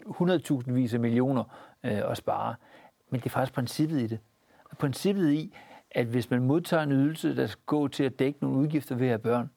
[0.06, 1.44] 100.000 vis af millioner
[1.85, 2.54] øh, at spare.
[3.11, 4.18] Men det er faktisk princippet i det.
[4.64, 5.54] Og princippet i,
[5.90, 9.06] at hvis man modtager en ydelse, der skal gå til at dække nogle udgifter ved
[9.06, 9.50] at have børn,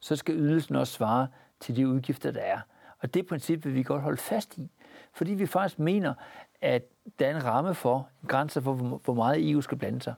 [0.00, 1.28] så skal ydelsen også svare
[1.60, 2.60] til de udgifter, der er.
[2.98, 4.70] Og det princip vil vi godt holde fast i,
[5.12, 6.14] fordi vi faktisk mener,
[6.60, 6.82] at
[7.18, 10.14] der er en ramme for, en grænse for, hvor meget EU skal blande sig.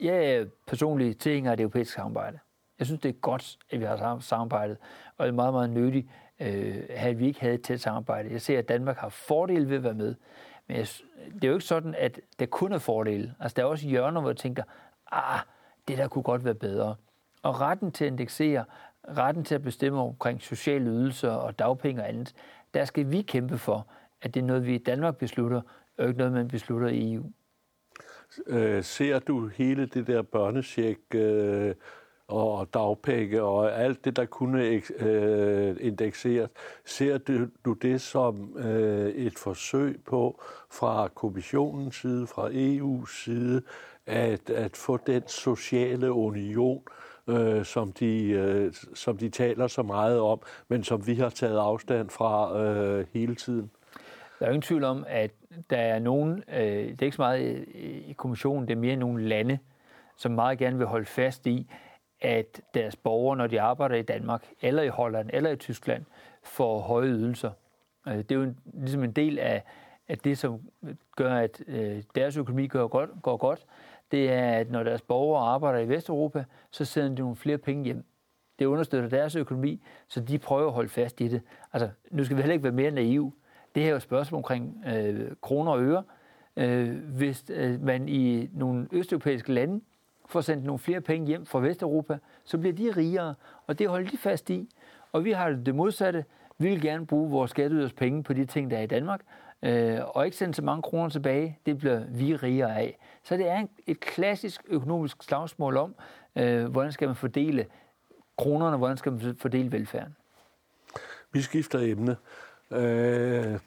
[0.00, 2.38] Jeg er personligt tilhænger af det europæiske samarbejde.
[2.78, 4.76] Jeg synes, det er godt, at vi har samarbejdet,
[5.16, 6.06] og det er meget, meget nyttigt,
[6.40, 8.32] øh, at vi ikke havde et tæt samarbejde.
[8.32, 10.14] Jeg ser, at Danmark har fordele ved at være med,
[10.66, 10.86] men jeg,
[11.34, 13.34] det er jo ikke sådan, at der kun er fordele.
[13.40, 14.62] Altså, der er også hjørner, hvor jeg tænker,
[15.12, 15.40] ah,
[15.88, 16.96] det der kunne godt være bedre.
[17.42, 18.64] Og retten til at indeksere,
[19.08, 22.34] retten til at bestemme omkring sociale ydelser og dagpenge og andet,
[22.74, 23.86] der skal vi kæmpe for,
[24.22, 25.60] at det er noget, vi i Danmark beslutter,
[25.98, 27.24] og ikke noget, man beslutter i EU.
[28.46, 31.74] Øh, ser du hele det der børnesjek øh,
[32.28, 36.50] og dagpenge og alt det, der kunne øh, indekseres,
[36.84, 43.62] ser du, du det som øh, et forsøg på fra kommissionens side, fra EU's side,
[44.06, 49.82] at, at få den sociale union, øh, øh, som, de, øh, som de taler så
[49.82, 53.70] meget om, men som vi har taget afstand fra øh, hele tiden?
[54.38, 55.30] Der er ingen tvivl om, at
[55.70, 57.64] der er nogen, øh, det er ikke så meget
[58.08, 59.58] i kommissionen, det er mere nogle lande,
[60.16, 61.70] som meget gerne vil holde fast i,
[62.20, 66.04] at deres borgere, når de arbejder i Danmark, eller i Holland, eller i Tyskland,
[66.42, 67.50] får høje ydelser.
[68.08, 69.62] Øh, det er jo en, ligesom en del af,
[70.08, 70.60] af det, som
[71.16, 73.66] gør, at øh, deres økonomi går godt, går godt,
[74.10, 77.84] det er, at når deres borgere arbejder i Vesteuropa, så sender de nogle flere penge
[77.84, 78.04] hjem.
[78.58, 81.42] Det understøtter deres økonomi, så de prøver at holde fast i det.
[81.72, 83.32] Altså, nu skal vi heller ikke være mere naive.
[83.74, 86.02] Det her er jo et spørgsmål omkring øh, kroner og øre.
[86.56, 89.80] Øh, hvis øh, man i nogle østeuropæiske lande
[90.26, 93.34] får sendt nogle flere penge hjem fra Vesteuropa, så bliver de rigere,
[93.66, 94.68] og det holder de fast i.
[95.12, 96.24] Og vi har det modsatte.
[96.58, 99.20] Vi vil gerne bruge vores skatteyders penge på de ting, der er i Danmark,
[99.62, 101.58] øh, og ikke sende så mange kroner tilbage.
[101.66, 102.98] Det bliver vi rigere af.
[103.22, 105.94] Så det er et klassisk økonomisk slagsmål om,
[106.36, 107.66] øh, hvordan skal man fordele
[108.38, 110.16] kronerne, hvordan skal man fordele velfærden.
[111.32, 112.16] Vi skifter emne.
[112.70, 113.58] Øh,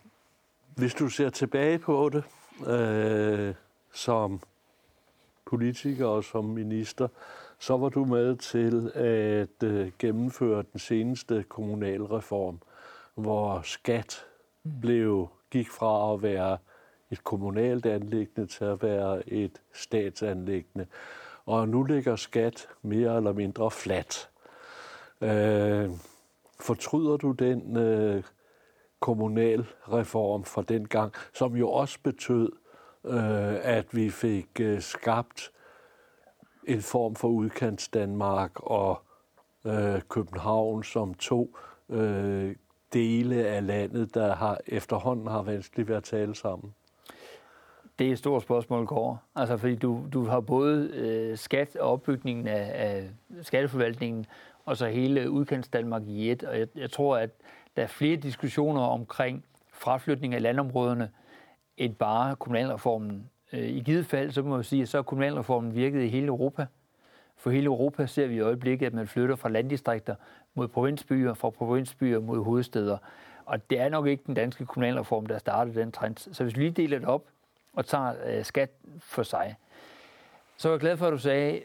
[0.75, 2.23] hvis du ser tilbage på det
[2.67, 3.53] øh,
[3.93, 4.41] som
[5.45, 7.07] politiker og som minister,
[7.59, 12.59] så var du med til at øh, gennemføre den seneste kommunalreform,
[13.15, 14.25] hvor skat
[14.63, 14.81] mm.
[14.81, 16.57] blev gik fra at være
[17.11, 20.87] et kommunalt anlæggende til at være et statsanlæggende.
[21.45, 24.29] Og nu ligger skat mere eller mindre flat.
[25.21, 25.89] Øh,
[26.59, 28.23] fortryder du den øh,
[28.99, 32.51] kommunalreform fra den gang, som jo også betød,
[33.05, 35.51] øh, at vi fik øh, skabt
[36.67, 39.01] en form for udkants Danmark og
[39.65, 41.57] øh, København som to
[41.89, 42.55] øh,
[42.93, 46.73] dele af landet, der har efterhånden har vanskeligt ved at tale sammen?
[47.99, 49.17] Det er et stort spørgsmål, Kåre.
[49.35, 53.09] Altså, fordi du, du har både øh, skat og opbygningen af, af
[53.41, 54.25] skatteforvaltningen,
[54.65, 56.43] og så hele udkants Danmark i et.
[56.43, 57.29] Og jeg, jeg tror, at
[57.75, 61.09] der er flere diskussioner omkring fraflytning af landområderne,
[61.77, 63.29] end bare kommunalreformen.
[63.53, 66.27] Øh, I givet fald, så må man sige, at så er kommunalreformen virket i hele
[66.27, 66.65] Europa.
[67.37, 70.15] For hele Europa ser vi i øjeblikket, at man flytter fra landdistrikter
[70.59, 72.97] mod provinsbyer, fra provinsbyer mod hovedsteder.
[73.45, 76.17] Og det er nok ikke den danske kommunalreform, der startede den trend.
[76.17, 77.25] Så hvis vi lige deler det op
[77.73, 78.69] og tager øh, skat
[78.99, 79.55] for sig,
[80.57, 81.61] så er jeg glad for, at du sagde,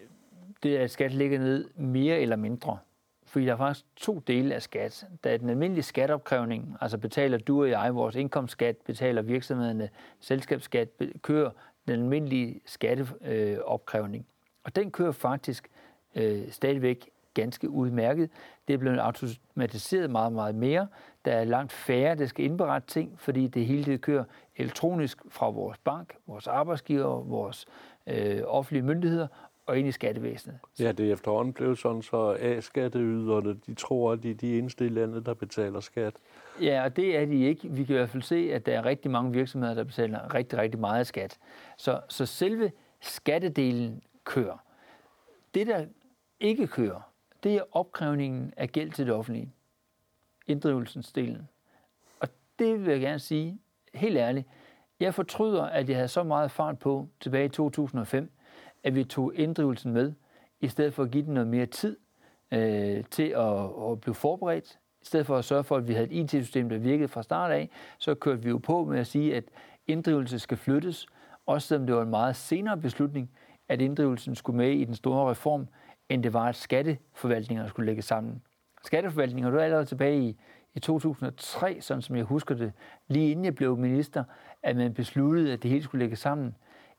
[0.62, 2.78] det at skat ligger ned mere eller mindre.
[3.26, 5.06] Fordi der er faktisk to dele af skat.
[5.24, 9.88] Der er den almindelige skatteopkrævning, altså betaler du og jeg vores indkomstskat, betaler virksomhederne
[10.20, 10.88] selskabsskat,
[11.22, 11.50] kører
[11.86, 14.26] den almindelige skatteopkrævning.
[14.64, 15.70] Og den kører faktisk
[16.14, 18.30] øh, stadigvæk ganske udmærket.
[18.68, 20.86] Det er blevet automatiseret meget, meget mere.
[21.24, 24.24] Der er langt færre, der skal indberette ting, fordi det hele det kører
[24.56, 27.66] elektronisk fra vores bank, vores arbejdsgiver, vores
[28.06, 29.26] øh, offentlige myndigheder
[29.66, 30.58] og ind i skattevæsenet.
[30.80, 34.86] Ja, det er efterhånden blevet sådan, så A-skatteyderne, de tror, at de er de eneste
[34.86, 36.14] i landet, der betaler skat.
[36.60, 37.68] Ja, og det er de ikke.
[37.68, 40.58] Vi kan i hvert fald se, at der er rigtig mange virksomheder, der betaler rigtig,
[40.58, 41.38] rigtig meget skat.
[41.76, 44.56] Så, så selve skattedelen kører.
[45.54, 45.84] Det, der
[46.40, 47.10] ikke kører,
[47.44, 49.52] det er opkrævningen af gæld til det offentlige.
[50.46, 51.48] Inddrivelsens delen.
[52.20, 52.28] Og
[52.58, 53.58] det vil jeg gerne sige,
[53.94, 54.46] helt ærligt,
[55.00, 58.30] jeg fortryder, at jeg havde så meget fart på tilbage i 2005,
[58.84, 60.12] at vi tog inddrivelsen med,
[60.60, 61.96] i stedet for at give den noget mere tid
[62.52, 64.78] øh, til at, at blive forberedt.
[65.02, 67.50] I stedet for at sørge for, at vi havde et IT-system, der virkede fra start
[67.50, 69.44] af, så kørte vi jo på med at sige, at
[69.86, 71.06] inddrivelse skal flyttes,
[71.46, 73.30] også selvom det var en meget senere beslutning,
[73.68, 75.68] at inddrivelsen skulle med i den store reform,
[76.14, 78.42] end det var, at skatteforvaltninger skulle lægge sammen.
[78.84, 80.36] Skatteforvaltninger, du er allerede tilbage i,
[80.74, 82.72] i 2003, sådan som jeg husker det,
[83.08, 84.24] lige inden jeg blev minister,
[84.62, 86.54] at man besluttede, at det hele skulle lægge sammen.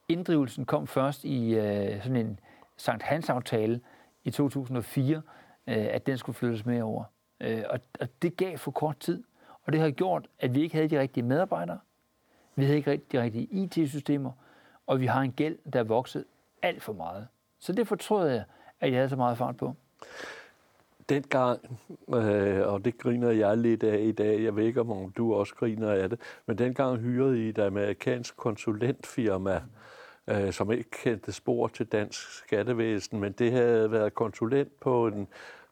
[0.09, 2.39] Inddrivelsen kom først i øh, sådan en
[2.77, 3.81] Sankt Hans-aftale
[4.23, 5.21] i 2004, øh,
[5.67, 7.03] at den skulle flyttes med over.
[7.39, 9.23] Øh, og, og det gav for kort tid,
[9.63, 11.79] og det har gjort, at vi ikke havde de rigtige medarbejdere,
[12.55, 14.31] vi havde ikke de rigtige IT-systemer,
[14.87, 16.25] og vi har en gæld, der er vokset
[16.61, 17.27] alt for meget.
[17.59, 18.43] Så det fortrød jeg,
[18.79, 19.75] at jeg havde så meget fart på.
[21.09, 21.79] Dengang,
[22.15, 25.55] øh, og det griner jeg lidt af i dag, jeg ved ikke, om du også
[25.55, 29.61] griner af det, men dengang hyrede I et amerikansk konsulentfirma,
[30.27, 35.27] øh, som ikke kendte spor til dansk skattevæsen, men det havde været konsulent på en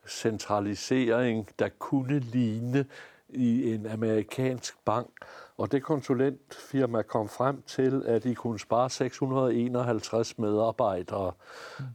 [0.07, 2.85] centralisering, der kunne ligne
[3.29, 5.09] i en amerikansk bank.
[5.57, 11.31] Og det konsulentfirma kom frem til, at de kunne spare 651 medarbejdere.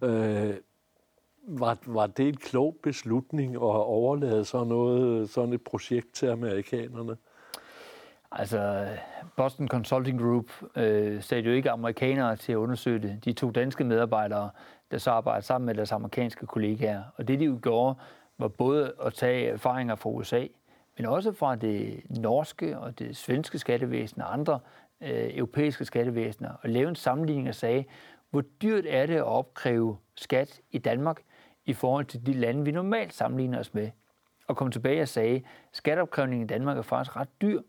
[0.02, 0.08] Mm.
[0.08, 0.54] Øh,
[1.48, 7.16] var, var det en klog beslutning at overlade sådan, noget, sådan et projekt til amerikanerne?
[8.32, 8.88] Altså,
[9.36, 10.44] Boston Consulting Group
[10.76, 13.24] øh, sagde jo ikke amerikanere til at undersøge det.
[13.24, 14.50] De to danske medarbejdere,
[14.90, 17.02] der så arbejdede sammen med deres amerikanske kollegaer.
[17.16, 17.94] Og det, de jo gjorde,
[18.38, 20.46] var både at tage erfaringer fra USA,
[20.96, 24.60] men også fra det norske og det svenske skattevæsen og andre
[25.00, 27.84] øh, europæiske skattevæsener, og lave en sammenligning og sagde,
[28.30, 31.22] hvor dyrt er det at opkræve skat i Danmark
[31.68, 33.90] i forhold til de lande, vi normalt sammenligner os med.
[34.46, 37.60] Og kom tilbage og sagde, at skatteopkrævningen i Danmark er faktisk ret dyr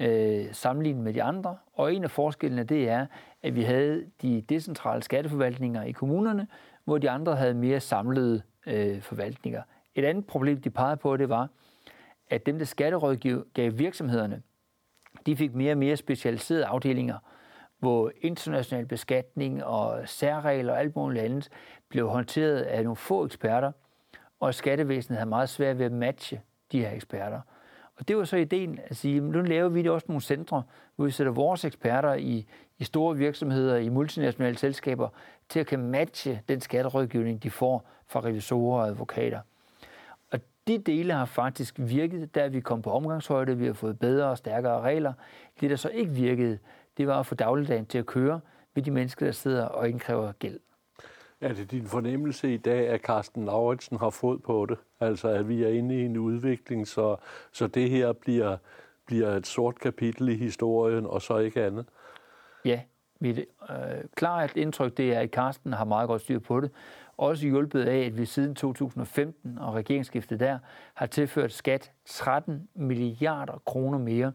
[0.00, 1.56] øh, sammenlignet med de andre.
[1.72, 3.06] Og en af forskellene det er,
[3.42, 6.46] at vi havde de decentrale skatteforvaltninger i kommunerne,
[6.84, 9.62] hvor de andre havde mere samlede øh, forvaltninger.
[9.94, 11.48] Et andet problem, de pegede på, det var,
[12.30, 14.42] at dem, der skatterådgav virksomhederne,
[15.26, 17.18] de fik mere og mere specialiserede afdelinger,
[17.78, 21.48] hvor international beskatning og særregler og alt muligt andet
[21.88, 23.72] blev håndteret af nogle få eksperter,
[24.40, 26.40] og skattevæsenet havde meget svært ved at matche
[26.72, 27.40] de her eksperter.
[27.96, 30.62] Og det var så ideen at sige, nu laver vi det også nogle centre,
[30.96, 32.46] hvor vi sætter vores eksperter i,
[32.78, 35.08] i store virksomheder, i multinationale selskaber,
[35.48, 39.40] til at kan matche den skatterådgivning, de får fra revisorer og advokater.
[40.32, 44.30] Og de dele har faktisk virket, da vi kom på omgangshøjde, vi har fået bedre
[44.30, 45.12] og stærkere regler.
[45.60, 46.58] Det, der så ikke virkede,
[46.96, 48.40] det var at få dagligdagen til at køre
[48.74, 50.60] ved de mennesker, der sidder og indkræver gæld.
[51.40, 54.78] Er det din fornemmelse i dag, at Carsten Lauritsen har fået på det?
[55.00, 57.16] Altså, at vi er inde i en udvikling, så,
[57.52, 58.56] så det her bliver,
[59.06, 61.86] bliver et sort kapitel i historien, og så ikke andet?
[62.64, 62.80] Ja,
[63.20, 63.76] mit øh,
[64.14, 66.70] klart indtryk det er, at Carsten har meget godt styr på det.
[67.16, 70.58] Også hjulpet af, at vi siden 2015 og regeringsskiftet der
[70.94, 74.32] har tilført skat 13 milliarder kroner mere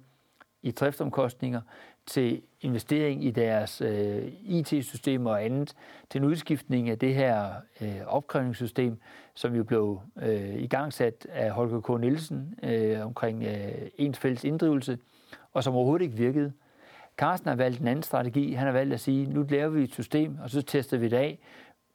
[0.62, 1.62] i driftsomkostninger
[2.10, 5.76] til investering i deres øh, IT-systemer og andet,
[6.10, 9.00] til en udskiftning af det her øh, opkrævningssystem,
[9.34, 12.02] som jo blev øh, igangsat af Holger K.
[12.02, 14.98] Nielsen øh, omkring øh, ens fælles inddrivelse,
[15.54, 16.54] og som overhovedet ikke virkede.
[17.18, 18.54] Carsten har valgt en anden strategi.
[18.54, 21.18] Han har valgt at sige, nu laver vi et system, og så tester vi det
[21.18, 21.40] af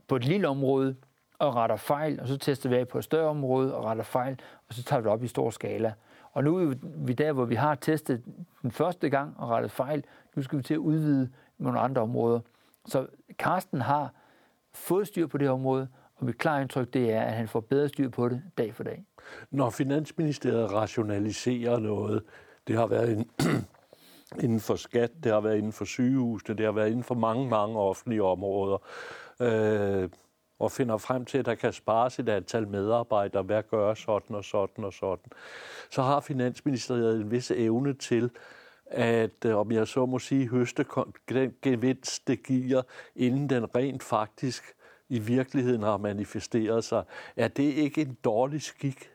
[0.08, 0.96] på et lille område,
[1.38, 4.40] og retter fejl, og så tester vi af på et større område og retter fejl,
[4.68, 5.92] og så tager vi det op i stor skala.
[6.34, 8.22] Og nu er vi der, hvor vi har testet
[8.62, 10.04] den første gang og rettet fejl.
[10.36, 12.40] Nu skal vi til at udvide nogle andre områder.
[12.86, 13.06] Så
[13.38, 14.12] Karsten har
[14.72, 17.60] fået styr på det her område, og mit klare indtryk det er, at han får
[17.60, 19.04] bedre styr på det dag for dag.
[19.50, 22.22] Når Finansministeriet rationaliserer noget,
[22.66, 23.30] det har været en,
[24.44, 27.48] inden for skat, det har været inden for sygehusene, det har været inden for mange,
[27.48, 28.78] mange offentlige områder.
[29.40, 30.08] Øh,
[30.58, 34.44] og finder frem til, at der kan spares et antal medarbejdere, hvad gør sådan og
[34.44, 35.32] sådan og sådan,
[35.90, 38.30] så har Finansministeriet en vis evne til,
[38.86, 40.84] at øh, om jeg så må sige, høste
[41.28, 42.82] den gevinst, det giver,
[43.16, 44.64] inden den rent faktisk
[45.08, 47.04] i virkeligheden har manifesteret sig.
[47.36, 49.10] Er det ikke en dårlig skik?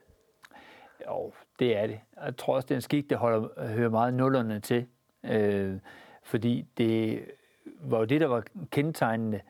[1.08, 2.00] Jo, det er det.
[2.26, 4.86] Jeg tror også, det er en skik, der holder, hører meget nullerne til.
[5.24, 5.80] Øh,
[6.24, 7.26] fordi det
[7.82, 9.44] var jo det, der var kendetegnende Øh,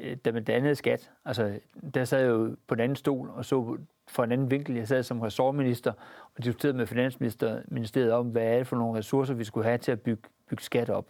[0.00, 1.60] Øh, da man dannede skat, altså
[1.94, 4.76] der sad jeg jo på en anden stol og så fra en anden vinkel.
[4.76, 5.92] Jeg sad som ressortminister
[6.36, 9.92] og diskuterede med Finansministeriet om, hvad er det for nogle ressourcer, vi skulle have til
[9.92, 11.06] at bygge, bygge skat op.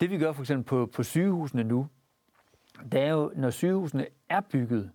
[0.00, 1.88] Det vi gør for eksempel på, på sygehusene nu,
[2.92, 4.90] det er jo, når sygehusene er bygget,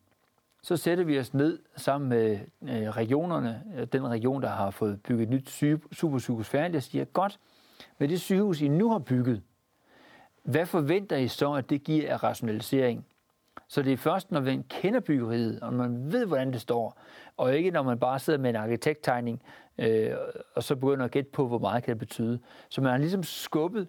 [0.63, 5.01] så sætter vi os ned sammen med øh, regionerne, øh, den region, der har fået
[5.01, 7.39] bygget et nyt syge, supersygehus færdigt, og siger, godt,
[7.97, 9.41] med det sygehus, I nu har bygget,
[10.45, 13.05] hvad forventer I så, at det giver af rationalisering?
[13.67, 16.99] Så det er først, når man kender byggeriet, og man ved, hvordan det står,
[17.37, 19.41] og ikke når man bare sidder med en arkitekttegning,
[19.77, 20.11] øh,
[20.55, 22.39] og så begynder at gætte på, hvor meget kan det betyde.
[22.69, 23.87] Så man har ligesom skubbet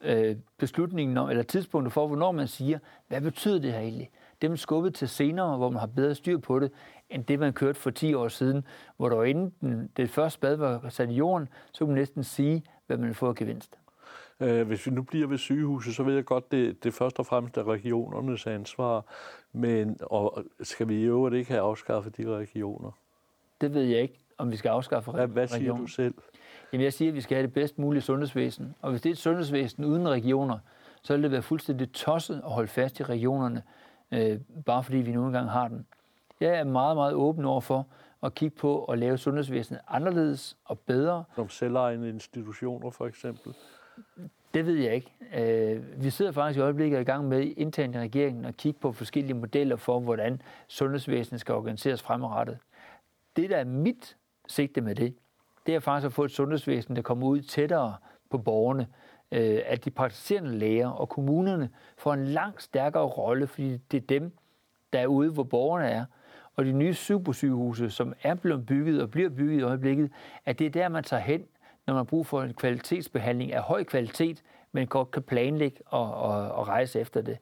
[0.00, 4.10] øh, beslutningen, om, eller tidspunktet for, hvornår man siger, hvad betyder det her egentlig?
[4.40, 6.72] Det er man skubbet til senere, hvor man har bedre styr på det,
[7.10, 8.64] end det, man kørte for 10 år siden,
[8.96, 12.62] hvor der enten det første bad var sat i jorden, så kunne man næsten sige,
[12.86, 13.78] hvad man får gevinst.
[14.40, 17.26] Øh, hvis vi nu bliver ved sygehuset, så ved jeg godt, det, det først og
[17.26, 19.04] fremmest er regionernes ansvar,
[19.52, 22.90] men og skal vi i øvrigt ikke have afskaffet de regioner?
[23.60, 25.26] Det ved jeg ikke, om vi skal afskaffe regioner.
[25.26, 26.14] Hvad siger du selv?
[26.72, 28.74] Jamen jeg siger, at vi skal have det bedst mulige sundhedsvæsen.
[28.82, 30.58] Og hvis det er et sundhedsvæsen uden regioner,
[31.02, 33.62] så vil det være fuldstændig tosset at holde fast i regionerne,
[34.12, 35.86] øh, bare fordi vi nu engang har den.
[36.40, 37.86] Jeg er meget, meget åben over for
[38.22, 41.24] at kigge på at lave sundhedsvæsenet anderledes og bedre.
[41.34, 43.54] Som selvejende institutioner for eksempel?
[44.54, 45.12] Det ved jeg ikke.
[45.36, 48.92] Øh, vi sidder faktisk i øjeblikket i gang med internt i regeringen at kigge på
[48.92, 52.58] forskellige modeller for, hvordan sundhedsvæsenet skal organiseres fremadrettet.
[53.36, 55.14] Det, der er mit sigte med det,
[55.66, 57.96] det er faktisk at få et sundhedsvæsen, der kommer ud tættere
[58.30, 58.86] på borgerne,
[59.32, 64.06] øh, at de praktiserende læger og kommunerne får en langt stærkere rolle, fordi det er
[64.06, 64.32] dem,
[64.92, 66.04] der er ude, hvor borgerne er.
[66.56, 70.12] Og de nye supersygehuse, som er blevet bygget og bliver bygget i øjeblikket,
[70.44, 71.44] at det er der, man tager hen,
[71.86, 76.14] når man har brug for en kvalitetsbehandling af høj kvalitet, men godt kan planlægge og,
[76.14, 77.38] og, og rejse efter det.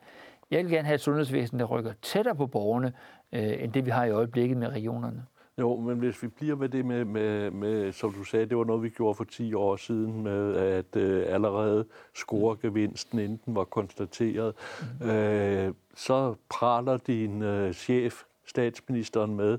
[0.51, 2.93] Jeg vil gerne have et sundhedsvæsen, der rykker tættere på borgerne,
[3.33, 5.27] øh, end det vi har i øjeblikket med regionerne.
[5.59, 8.65] Jo, men hvis vi bliver med det med, med, med, som du sagde, det var
[8.65, 13.55] noget, vi gjorde for 10 år siden, med at øh, allerede score gevinsten, inden den
[13.55, 14.55] var konstateret,
[15.01, 15.11] mm.
[15.11, 19.59] øh, så praler din øh, chef, statsministeren, med,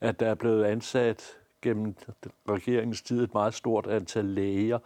[0.00, 1.94] at der er blevet ansat gennem
[2.48, 4.78] regeringens tid et meget stort antal læger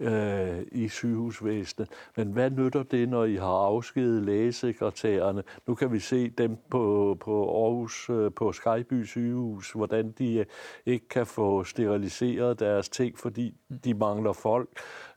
[0.00, 1.88] øh, i sygehusvæsenet.
[2.16, 5.42] Men hvad nytter det, når I har afskedet lægesekretærerne?
[5.66, 10.46] Nu kan vi se dem på, på Aarhus, øh, på Skyby sygehus, hvordan de øh,
[10.86, 14.68] ikke kan få steriliseret deres ting, fordi de mangler folk.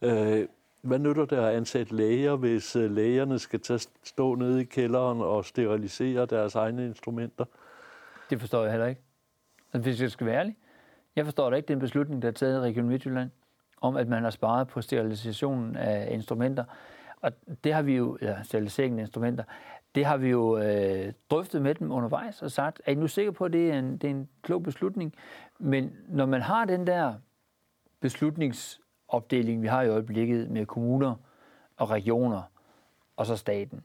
[0.01, 0.47] Øh,
[0.81, 5.21] hvad nytter det at ansætte læger, hvis øh, lægerne skal tage, stå nede i kælderen
[5.21, 7.45] og sterilisere deres egne instrumenter?
[8.29, 9.01] Det forstår jeg heller ikke.
[9.73, 10.55] Altså, hvis jeg skal være ærlig.
[11.15, 13.29] Jeg forstår da ikke den beslutning, der er taget i Region Midtjylland
[13.81, 16.63] om, at man har sparet på sterilisationen af instrumenter.
[17.21, 17.31] Og
[17.63, 19.43] det har vi jo, ja, steriliseringen af instrumenter,
[19.95, 23.31] det har vi jo øh, drøftet med dem undervejs og sagt, er I nu sikre
[23.31, 25.13] på, at det er, en, det er en klog beslutning?
[25.59, 27.13] Men når man har den der
[27.99, 31.15] beslutningsopdeling, vi har i øjeblikket med kommuner
[31.77, 32.41] og regioner
[33.15, 33.83] og så staten,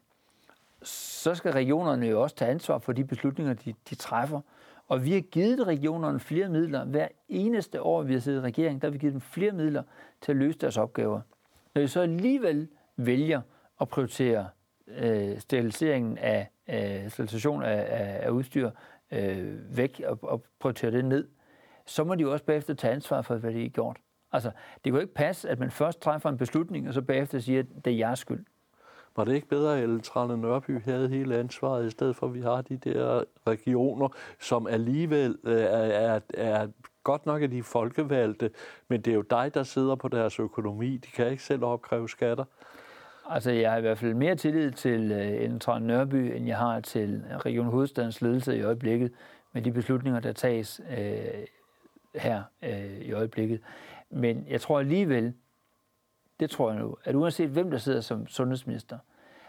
[0.83, 4.40] så skal regionerne jo også tage ansvar for de beslutninger, de, de træffer.
[4.90, 6.85] Og vi har givet regionerne flere midler.
[6.85, 9.83] Hver eneste år, vi har siddet i regering, der har vi givet dem flere midler
[10.20, 11.20] til at løse deres opgaver.
[11.74, 13.40] Når de så alligevel vælger
[13.81, 14.48] at prioritere
[14.88, 18.70] øh, steriliseringen af øh, sterilisation af, af, af udstyr
[19.11, 21.29] øh, væk og, og prioritere det ned,
[21.87, 23.96] så må de jo også bagefter tage ansvar for, hvad de har gjort.
[24.33, 27.38] Altså, det kan jo ikke passe, at man først træffer en beslutning, og så bagefter
[27.38, 28.44] siger, at det er jeres skyld.
[29.16, 32.35] Var det ikke bedre, at Ellen Trane Nørby havde hele ansvaret, i stedet for at
[32.35, 34.09] vi har de der regioner,
[34.40, 36.68] som alligevel øh, er, er, er
[37.05, 38.51] godt nok af de folkevalgte,
[38.88, 40.96] men det er jo dig, der sidder på deres økonomi.
[40.96, 42.44] De kan ikke selv opkræve skatter.
[43.29, 46.57] Altså, jeg har i hvert fald mere tillid til øh, Ellen Trane Nørby, end jeg
[46.57, 49.12] har til Region Hovedstadens ledelse i øjeblikket,
[49.53, 51.44] med de beslutninger, der tages øh,
[52.14, 53.61] her øh, i øjeblikket.
[54.11, 55.35] Men jeg tror alligevel,
[56.40, 58.98] det tror jeg nu, at uanset hvem der sidder som sundhedsminister,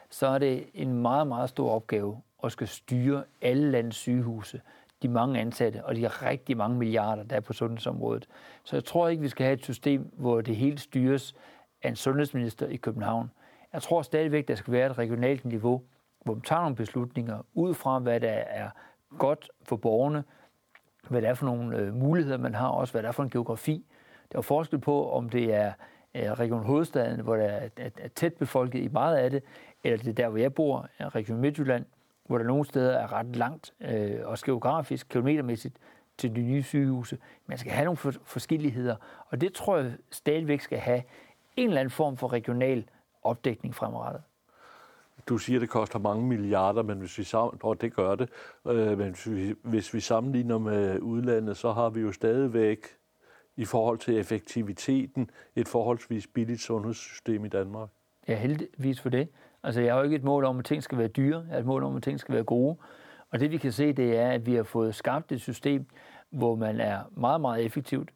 [0.10, 4.62] så er det en meget, meget stor opgave at skal styre alle landets sygehuse,
[5.02, 8.28] de mange ansatte og de rigtig mange milliarder, der er på sundhedsområdet.
[8.64, 11.36] Så jeg tror ikke, vi skal have et system, hvor det hele styres
[11.84, 13.32] af en sundhedsminister i København.
[13.74, 15.82] Jeg tror stadigvæk, der skal være et regionalt niveau,
[16.24, 18.70] hvor man tager nogle beslutninger ud fra, hvad der er
[19.18, 20.24] godt for borgerne,
[21.10, 23.30] hvad det er for nogle øh, muligheder, man har, også hvad det er for en
[23.30, 23.86] geografi.
[24.32, 25.74] Der er forskel på, om det er
[26.16, 29.44] Øh, Region Hovedstaden, hvor der er, tæt befolket i meget af det,
[29.84, 31.86] eller det er der, hvor jeg bor, Region Midtjylland,
[32.28, 35.76] hvor der nogle steder er ret langt, øh, også geografisk, kilometermæssigt,
[36.18, 37.18] til de nye sygehuse.
[37.48, 38.96] Man skal have nogle for, forskelligheder,
[39.30, 41.04] og det tror jeg stadigvæk skal have
[41.58, 42.86] en eller anden form for regional
[43.24, 44.22] opdækning fremadrettet.
[45.30, 48.30] Du siger, det koster mange milliarder, men hvis vi sammen, og det gør det,
[48.68, 52.88] øh, men hvis vi, hvis vi sammenligner med udlandet, så har vi jo stadigvæk
[53.58, 57.90] i forhold til effektiviteten et forholdsvis billigt sundhedssystem i Danmark.
[58.28, 59.28] Ja, heldigvis for det.
[59.64, 61.40] Altså, jeg har jo ikke et mål om, at ting skal være dyre.
[61.40, 62.78] Jeg har et mål om, at ting skal være gode.
[63.30, 65.86] Og det vi kan se, det er, at vi har fået skabt et system,
[66.30, 68.10] hvor man er meget, meget effektivt,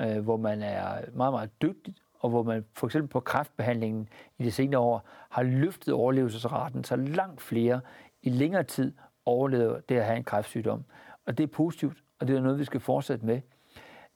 [0.00, 4.08] øh, hvor man er meget, meget dygtig, og hvor man for eksempel på kræftbehandlingen
[4.38, 7.80] i de senere år har løftet overlevelsesraten, så langt flere
[8.22, 8.92] i længere tid
[9.24, 10.84] overlever det at have en kræftsygdom.
[11.26, 13.40] Og det er positivt, og det er noget, vi skal fortsætte med.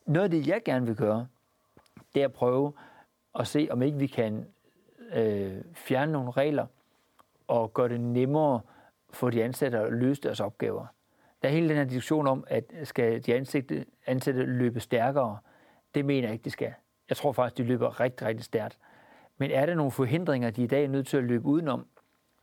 [0.05, 1.27] Noget af det, jeg gerne vil gøre,
[2.15, 2.73] det er at prøve
[3.39, 4.45] at se, om ikke vi kan
[5.13, 6.65] øh, fjerne nogle regler
[7.47, 8.61] og gøre det nemmere
[9.13, 10.85] for de ansatte at løse deres opgaver.
[11.41, 15.37] Der er hele den her diskussion om, at skal de ansatte, ansatte løbe stærkere.
[15.95, 16.73] Det mener jeg ikke, de skal.
[17.09, 18.77] Jeg tror faktisk, de løber rigtig, rigtig stærkt.
[19.37, 21.87] Men er der nogle forhindringer, de i dag er nødt til at løbe udenom,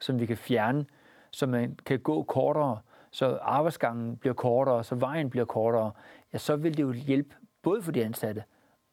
[0.01, 0.87] som vi kan fjerne,
[1.31, 2.79] så man kan gå kortere,
[3.11, 5.93] så arbejdsgangen bliver kortere, så vejen bliver kortere,
[6.33, 8.45] ja, så vil det jo hjælpe både for de ansatte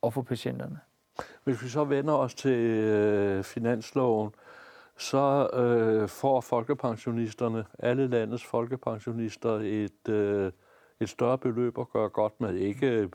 [0.02, 0.80] og for patienterne.
[1.44, 4.32] Hvis vi så vender os til øh, finansloven,
[4.98, 10.52] så øh, får folkepensionisterne, alle landets folkepensionister, et, øh,
[11.00, 12.54] et større beløb at gøre godt med.
[12.54, 13.10] Ikke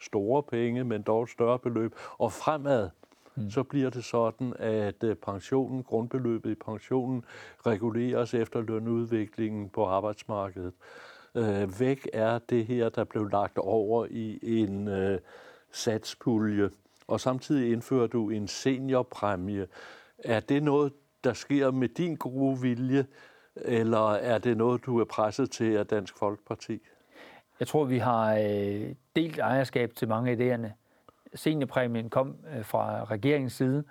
[0.00, 1.94] store penge, men dog et større beløb.
[2.18, 2.90] Og fremad,
[3.34, 3.50] mm.
[3.50, 7.24] så bliver det sådan, at øh, pensionen, grundbeløbet i pensionen,
[7.66, 10.72] reguleres efter lønudviklingen på arbejdsmarkedet.
[11.34, 15.18] Øh, væk er det her, der blev lagt over i en øh,
[15.72, 16.70] satspulje,
[17.06, 19.66] og samtidig indfører du en seniorpræmie.
[20.18, 20.92] Er det noget,
[21.24, 23.06] der sker med din gode vilje,
[23.56, 26.80] eller er det noget, du er presset til af Dansk Folkeparti?
[27.60, 30.68] Jeg tror, vi har øh, delt ejerskab til mange af idéerne.
[31.34, 33.84] Seniorpræmien kom øh, fra regeringens side.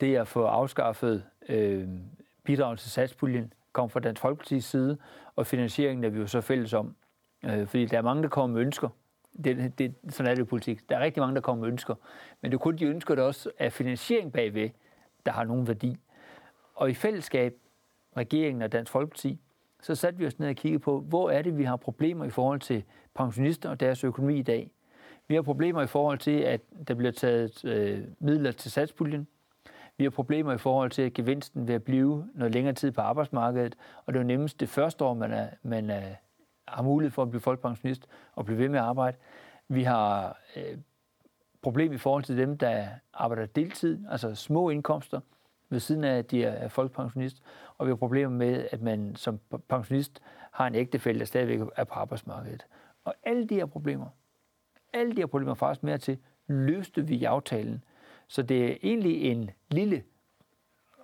[0.00, 1.88] Det at få afskaffet øh,
[2.44, 4.98] bidrag til satspuljen kom fra Dansk Folkeparti's side,
[5.36, 6.96] og finansieringen er vi jo så fælles om.
[7.44, 8.88] Øh, fordi der er mange, der kommer med ønsker.
[9.44, 10.88] Det, det, sådan er det i politik.
[10.88, 11.94] Der er rigtig mange, der kommer med ønsker.
[12.40, 14.70] Men det er kun de ønsker, der også er finansiering bagved,
[15.26, 15.96] der har nogen værdi.
[16.74, 17.54] Og i fællesskab,
[18.16, 19.40] regeringen og Dansk Folkeparti,
[19.82, 22.30] så satte vi os ned og kiggede på, hvor er det, vi har problemer i
[22.30, 24.70] forhold til pensionister og deres økonomi i dag.
[25.28, 29.26] Vi har problemer i forhold til, at der bliver taget øh, midler til satspuljen.
[29.98, 33.76] Vi har problemer i forhold til, at gevinsten at blive noget længere tid på arbejdsmarkedet,
[34.04, 36.14] og det er jo nemmest det første år, man, er, man er,
[36.68, 39.16] har mulighed for at blive folkepensionist og blive ved med at arbejde.
[39.68, 40.78] Vi har øh,
[41.62, 45.20] problem i forhold til dem, der arbejder deltid, altså små indkomster–
[45.68, 47.42] ved siden af, at de er folkepensionist,
[47.78, 51.84] og vi har problemer med, at man som pensionist har en ægtefælle, der stadigvæk er
[51.84, 52.66] på arbejdsmarkedet.
[53.04, 54.06] Og alle de her problemer,
[54.92, 57.84] alle de her problemer faktisk mere til, løste vi i aftalen.
[58.28, 60.02] Så det er egentlig en lille,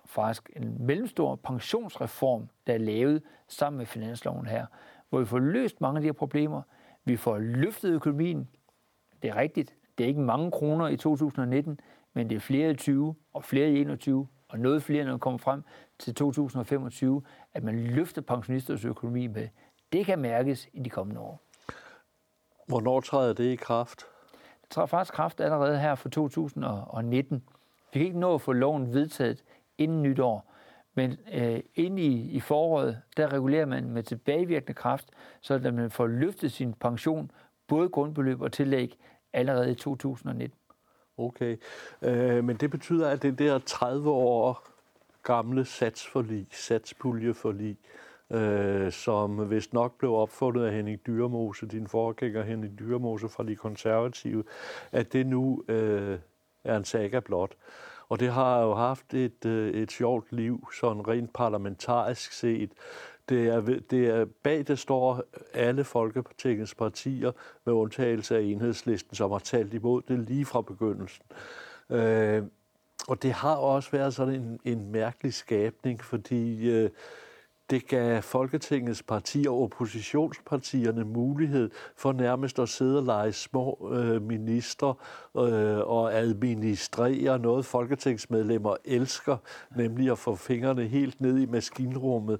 [0.05, 4.65] faktisk en mellemstor pensionsreform, der er lavet sammen med finansloven her,
[5.09, 6.61] hvor vi får løst mange af de her problemer.
[7.05, 8.49] Vi får løftet økonomien.
[9.21, 9.75] Det er rigtigt.
[9.97, 11.79] Det er ikke mange kroner i 2019,
[12.13, 15.19] men det er flere i 20 og flere i 21 og noget flere, når man
[15.19, 15.63] kommer frem
[15.99, 19.47] til 2025, at man løfter pensionisters økonomi med.
[19.93, 21.41] Det kan mærkes i de kommende år.
[22.67, 24.05] Hvornår træder det i kraft?
[24.73, 27.43] Træder faktisk kraft allerede her for 2019.
[27.93, 29.43] Vi kan ikke nå at få loven vedtaget
[29.77, 30.53] inden nytår,
[30.93, 35.09] men øh, inde i, i foråret, der regulerer man med tilbagevirkende kraft,
[35.41, 37.31] så at man får løftet sin pension,
[37.67, 38.97] både grundbeløb og tillæg,
[39.33, 40.57] allerede i 2019.
[41.17, 41.57] Okay,
[42.01, 44.67] øh, men det betyder, at det der 30 år
[45.23, 47.77] gamle satsforlig, satspuljeforlig,
[48.31, 53.55] øh, som vist nok blev opfundet af Henning Dyrmose, din forgænger Henning Dyrmose fra de
[53.55, 54.43] konservative,
[54.91, 56.19] at det nu øh,
[56.63, 57.55] er en saga blot.
[58.09, 62.71] Og det har jo haft et, øh, et sjovt liv, sådan rent parlamentarisk set.
[63.29, 67.31] Det er, det er, bag det står alle Folketingets partier,
[67.65, 71.25] med undtagelse af enhedslisten, som har talt imod det lige fra begyndelsen.
[71.89, 72.43] Øh,
[73.07, 76.89] og det har også været sådan en, en mærkelig skabning, fordi øh,
[77.73, 84.21] det gav Folketingets partier og oppositionspartierne mulighed for nærmest at sidde og lege små øh,
[84.21, 84.87] minister
[85.37, 89.37] øh, og administrere noget, folketingsmedlemmer elsker,
[89.75, 92.39] nemlig at få fingrene helt ned i maskinrummet.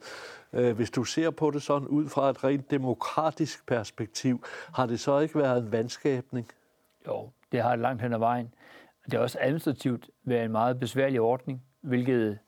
[0.53, 4.99] Øh, hvis du ser på det sådan ud fra et rent demokratisk perspektiv, har det
[4.99, 6.47] så ikke været en vandskabning?
[7.07, 8.53] Jo, det har det langt hen ad vejen.
[9.05, 12.39] Det er også administrativt været en meget besværlig ordning, hvilket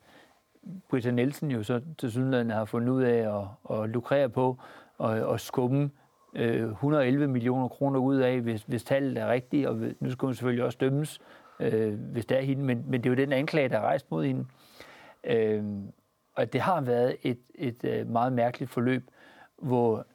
[0.89, 4.57] Britta Nielsen jo så til synligheden har fundet ud af at, at lukrere på
[4.97, 5.89] og, og skumme
[6.36, 10.34] øh, 111 millioner kroner ud af, hvis, hvis tallet er rigtigt, og nu skal hun
[10.34, 11.20] selvfølgelig også dømmes,
[11.59, 14.11] øh, hvis det er hende, men, men det er jo den anklage, der er rejst
[14.11, 14.45] mod hende.
[15.24, 15.63] Øh,
[16.36, 19.09] og det har været et, et, øh, meget mærkeligt forløb,
[19.61, 20.05] hvor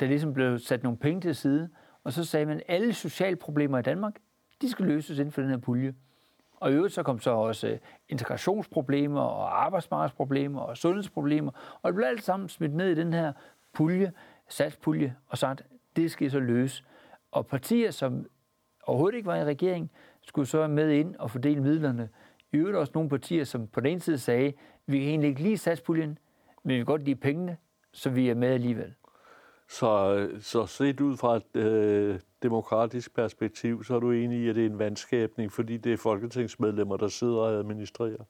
[0.00, 1.68] der ligesom blev sat nogle penge til side,
[2.04, 4.14] og så sagde man, at alle sociale problemer i Danmark,
[4.62, 5.94] de skal løses inden for den her pulje.
[6.60, 11.50] Og i øvrigt så kom så også øh, integrationsproblemer og arbejdsmarkedsproblemer og sundhedsproblemer,
[11.82, 13.32] og det blev alt sammen smidt ned i den her
[13.74, 14.12] pulje,
[14.48, 15.62] satspulje, og sagt,
[15.96, 16.84] det skal så løse.
[17.32, 18.26] Og partier, som
[18.86, 19.90] overhovedet ikke var i regering,
[20.22, 22.08] skulle så med ind og fordele midlerne.
[22.52, 24.52] I øvrigt også nogle partier, som på den ene side sagde,
[24.86, 26.18] vi kan egentlig ikke lide satspuljen,
[26.62, 27.56] men vi kan godt lide pengene,
[27.92, 28.94] så vi er med alligevel.
[29.68, 34.56] Så, øh, så set ud fra øh, demokratisk perspektiv, så er du enig i, at
[34.56, 38.24] det er en vandskabning, fordi det er folketingsmedlemmer, der sidder og administrerer?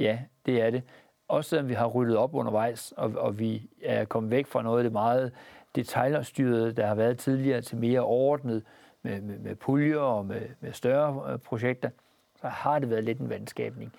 [0.00, 0.82] Ja, det er det.
[1.28, 4.78] Også selvom vi har ryddet op undervejs, og, og vi er kommet væk fra noget
[4.78, 5.32] af det meget
[5.74, 8.64] detaljerstyrede, der har været tidligere, til mere overordnet
[9.02, 11.90] med, med, med puljer og med, med større øh, projekter,
[12.40, 13.92] så har det været lidt en vandskabning.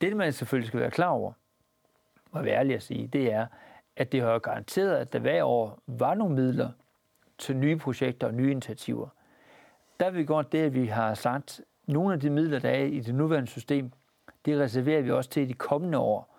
[0.00, 1.32] Det, man selvfølgelig skal være klar over,
[2.32, 3.46] og være ærlig at sige, det er,
[3.96, 6.70] at det har garanteret, at der hver år var nogle midler
[7.40, 9.08] til nye projekter og nye initiativer.
[10.00, 12.70] Der vil vi godt det, at vi har sagt, at nogle af de midler, der
[12.70, 13.92] er i det nuværende system,
[14.44, 16.36] det reserverer vi også til de kommende år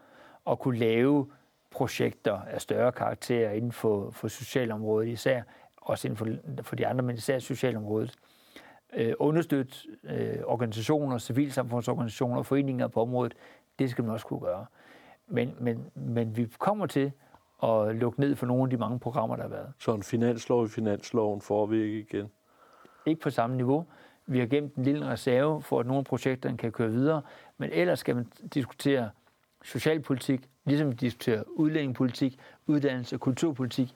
[0.50, 1.28] at kunne lave
[1.72, 5.42] projekter af større karakter inden for, for socialområdet især,
[5.78, 6.28] også inden for,
[6.64, 8.14] for de andre, men især socialområdet.
[8.94, 13.34] Øh, understøtte øh, organisationer, civilsamfundsorganisationer og foreninger på området,
[13.80, 14.66] det skal man også kunne gøre.
[15.28, 17.12] Men, men, men vi kommer til
[17.64, 19.74] at lukke ned for nogle af de mange programmer, der har været.
[19.80, 22.32] Så en finanslov i finansloven får vi ikke igen?
[23.06, 23.86] Ikke på samme niveau.
[24.28, 27.22] Vi har gemt en lille reserve for, at nogle af projekterne kan køre videre,
[27.58, 29.10] men ellers skal man diskutere
[29.64, 33.96] socialpolitik, ligesom vi diskuterer udlændingepolitik, uddannelse og kulturpolitik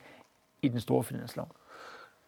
[0.62, 1.48] i den store finanslov.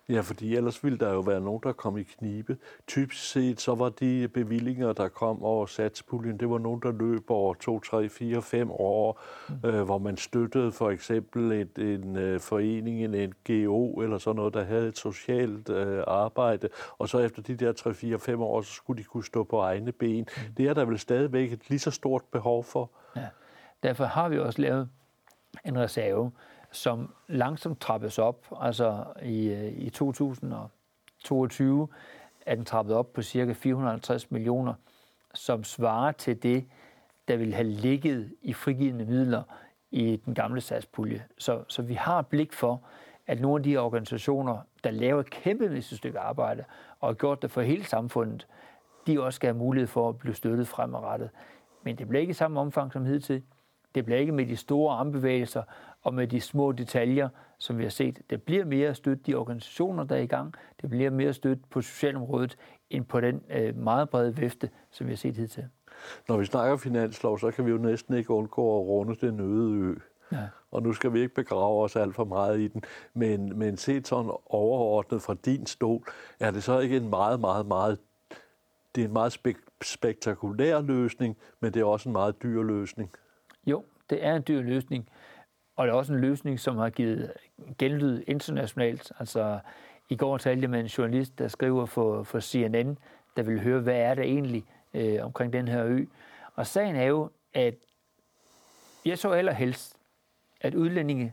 [0.08, 2.56] Ja, fordi ellers ville der jo være nogen, der kom i knibe.
[2.86, 7.30] Typisk set, så var de bevillinger, der kom over satspuljen, det var nogen, der løb
[7.30, 9.68] over 2, 3, 4, 5 år, mm.
[9.68, 14.54] øh, hvor man støttede for eksempel et, en øh, forening, en NGO eller sådan noget,
[14.54, 18.62] der havde et socialt øh, arbejde, og så efter de der 3, 4, 5 år,
[18.62, 20.28] så skulle de kunne stå på egne ben.
[20.36, 20.54] Mm.
[20.56, 22.90] Det er der vel stadigvæk et lige så stort behov for.
[23.16, 23.26] Ja.
[23.82, 24.88] Derfor har vi også lavet
[25.64, 26.30] en reserve,
[26.78, 28.46] som langsomt trappes op.
[28.60, 31.88] Altså i, øh, i 2022
[32.46, 34.74] er den trappet op på cirka 450 millioner,
[35.34, 36.64] som svarer til det,
[37.28, 39.42] der vil have ligget i frigivende midler
[39.90, 41.24] i den gamle satspulje.
[41.38, 42.82] Så, så vi har blik for,
[43.26, 46.64] at nogle af de organisationer, der laver et kæmpemæssigt stykke arbejde
[47.00, 48.46] og har gjort det for hele samfundet,
[49.06, 51.30] de også skal have mulighed for at blive støttet fremadrettet.
[51.82, 53.42] Men det bliver ikke i samme omfang som hidtil.
[53.94, 55.62] Det bliver ikke med de store armbevægelser
[56.02, 57.28] og med de små detaljer,
[57.58, 58.18] som vi har set.
[58.30, 60.54] Det bliver mere støtte de organisationer, der er i gang.
[60.82, 62.56] Det bliver mere støtte på socialområdet,
[62.90, 65.64] end på den øh, meget brede vifte, som vi har set hidtil.
[66.28, 69.74] Når vi snakker finanslov, så kan vi jo næsten ikke undgå at runde den øde
[69.74, 69.94] ø.
[70.32, 70.48] Ja.
[70.70, 72.82] Og nu skal vi ikke begrave os alt for meget i den,
[73.14, 76.02] men, men set sådan overordnet fra din stol,
[76.40, 77.98] er det så ikke en meget, meget, meget,
[78.94, 83.10] det er en meget spek- spektakulær løsning, men det er også en meget dyr løsning.
[83.66, 85.08] Jo, det er en dyr løsning,
[85.78, 87.32] og det er også en løsning, som har givet
[87.78, 89.12] genlyd internationalt.
[89.18, 89.58] Altså,
[90.08, 92.98] i går talte jeg med en journalist, der skriver for, for CNN,
[93.36, 94.64] der vil høre, hvad er det egentlig
[94.94, 96.04] øh, omkring den her ø.
[96.54, 97.74] Og sagen er jo, at
[99.04, 99.96] jeg så allerhelst,
[100.60, 101.32] at udlændinge,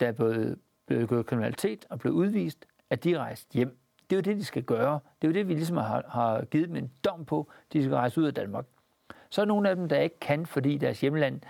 [0.00, 3.78] der er blevet, blevet gået kriminalitet og blevet udvist, at de rejst hjem.
[4.10, 5.00] Det er jo det, de skal gøre.
[5.22, 7.50] Det er jo det, vi ligesom har, har givet dem en dom på.
[7.72, 8.64] De skal rejse ud af Danmark.
[9.30, 11.40] Så er nogle af dem, der ikke kan, fordi deres hjemland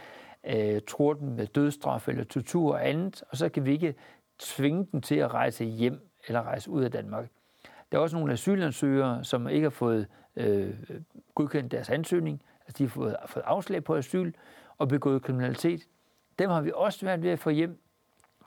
[0.46, 3.94] øh, tror dem med dødstraf eller tortur og andet, og så kan vi ikke
[4.38, 7.28] tvinge dem til at rejse hjem eller rejse ud af Danmark.
[7.92, 10.74] Der er også nogle asylansøgere, som ikke har fået øh,
[11.34, 14.32] godkendt deres ansøgning, altså de har fået, fået afslag på asyl
[14.78, 15.82] og begået kriminalitet.
[16.38, 17.80] Dem har vi også svært ved at få hjem,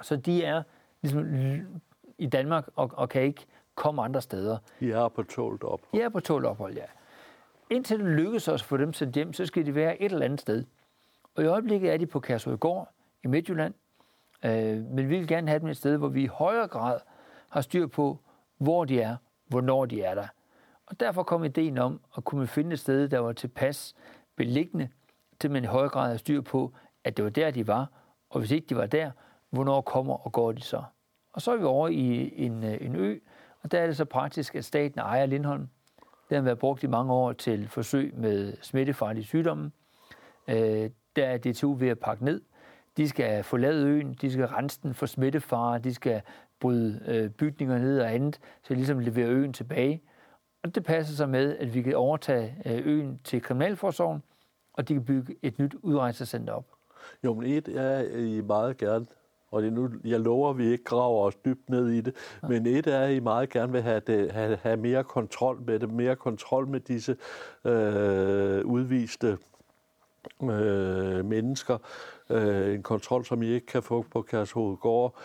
[0.02, 0.64] så de er
[1.02, 1.26] ligesom
[2.18, 3.46] i Danmark og, og kan ikke
[3.76, 4.58] komme andre steder.
[4.80, 6.02] De er på tålt ophold.
[6.02, 6.86] De er på tålt ophold, ja.
[7.70, 10.26] Indtil det lykkes os at få dem sendt hjem, så skal de være et eller
[10.26, 10.64] andet sted.
[11.38, 12.90] Og i øjeblikket er de på Kærsødgård
[13.24, 13.74] i Midtjylland.
[14.46, 17.00] Øh, men vi vil gerne have dem et sted, hvor vi i højere grad
[17.50, 18.20] har styr på,
[18.58, 19.16] hvor de er,
[19.48, 20.28] hvornår de er der.
[20.86, 23.96] Og derfor kom ideen om at kunne finde et sted, der var tilpas
[24.36, 24.90] beliggende,
[25.40, 26.74] til man i højere grad har styr på,
[27.04, 27.88] at det var der, de var.
[28.30, 29.12] Og hvis ikke de var der,
[29.50, 30.84] hvornår kommer og går de så?
[31.34, 33.20] Og så er vi over i en, øh, en ø,
[33.62, 35.70] og der er det så praktisk, at staten ejer Lindholm.
[36.30, 39.72] Den har været brugt i mange år til forsøg med smittefarlige sygdomme.
[40.48, 42.42] Øh, der er DTU ved at pakke ned.
[42.98, 46.22] De skal forlade øen, de skal rense den for smittefare, de skal
[46.60, 50.02] bryde øh, bygninger ned og andet, så ligesom levere øen tilbage.
[50.64, 54.24] Og det passer sig med, at vi kan overtage øh, øen til Kriminalforsorgen,
[54.74, 56.66] og de kan bygge et nyt udrejsecenter op.
[57.24, 59.06] Jo, men et er I meget gerne,
[59.52, 62.48] og det nu, jeg lover, at vi ikke graver os dybt ned i det, ja.
[62.48, 65.80] men et er, at I meget gerne vil have, det, have, have mere kontrol med
[65.80, 67.18] det, mere kontrol med disse
[67.66, 69.38] øh, udviste
[70.42, 71.78] øh, mennesker.
[72.30, 75.16] Øh, en kontrol, som I ikke kan få på Kærshovedgård.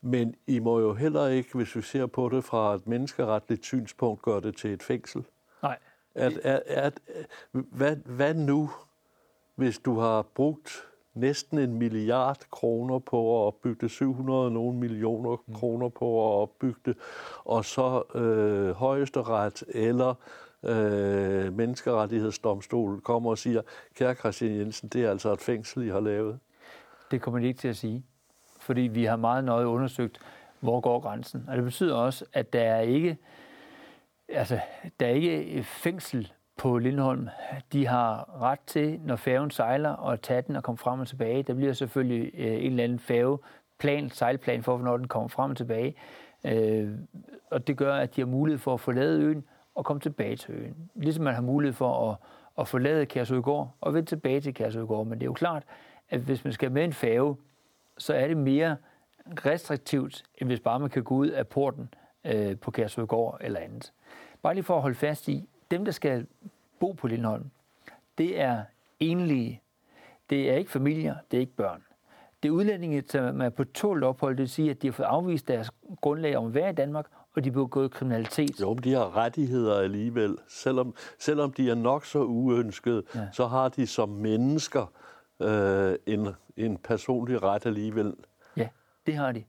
[0.00, 4.22] Men I må jo heller ikke, hvis vi ser på det fra et menneskeretligt synspunkt,
[4.22, 5.24] gøre det til et fængsel.
[5.62, 5.78] Nej.
[6.14, 7.00] At, at, at,
[7.52, 8.70] hvad, hvad nu,
[9.54, 10.84] hvis du har brugt
[11.14, 15.54] næsten en milliard kroner på at opbygge det, 700 nogle millioner mm.
[15.54, 16.96] kroner på at opbygge det,
[17.44, 20.14] og så øh, højesteret eller
[20.64, 23.62] øh, menneskerettighedsdomstol kommer og siger,
[23.94, 26.38] kære Christian Jensen, det er altså et fængsel, I har lavet?
[27.10, 28.04] Det kommer de ikke til at sige,
[28.60, 30.20] fordi vi har meget nøje undersøgt,
[30.60, 31.44] hvor går grænsen.
[31.48, 33.16] Og det betyder også, at der er ikke,
[34.28, 34.60] altså,
[35.00, 37.28] der er ikke fængsel på Lindholm.
[37.72, 41.42] De har ret til, når færgen sejler, at tage den og komme frem og tilbage.
[41.42, 45.56] Der bliver selvfølgelig øh, en eller anden færgeplan, sejlplan for, hvornår den kommer frem og
[45.56, 45.94] tilbage.
[46.44, 46.90] Øh,
[47.50, 49.44] og det gør, at de har mulighed for at forlade øen
[49.74, 50.90] og komme tilbage til øen.
[50.94, 52.16] Ligesom man har mulighed for at,
[52.58, 55.06] at forlade Kærsødgård og vende tilbage til Kærsødgård.
[55.06, 55.62] Men det er jo klart,
[56.10, 57.36] at hvis man skal med en færge,
[57.98, 58.76] så er det mere
[59.26, 61.94] restriktivt, end hvis bare man kan gå ud af porten
[62.24, 63.92] øh, på Kærsødgård eller andet.
[64.42, 66.26] Bare lige for at holde fast i, dem, der skal
[66.80, 67.50] bo på Lindholm,
[68.18, 68.62] det er
[69.00, 69.60] enlige.
[70.30, 71.82] Det er ikke familier, det er ikke børn.
[72.42, 75.06] Det er udlændinge, som er på tålt ophold, det vil sige, at de har fået
[75.06, 75.70] afvist deres
[76.00, 77.06] grundlag om at være i Danmark,
[77.36, 78.60] og de begået kriminalitet.
[78.60, 80.38] Jo, de har rettigheder alligevel.
[80.48, 83.28] Selvom, selvom de er nok så uønskede, ja.
[83.32, 84.92] så har de som mennesker
[85.40, 88.14] øh, en, en personlig ret alligevel.
[88.56, 88.68] Ja,
[89.06, 89.44] det har de.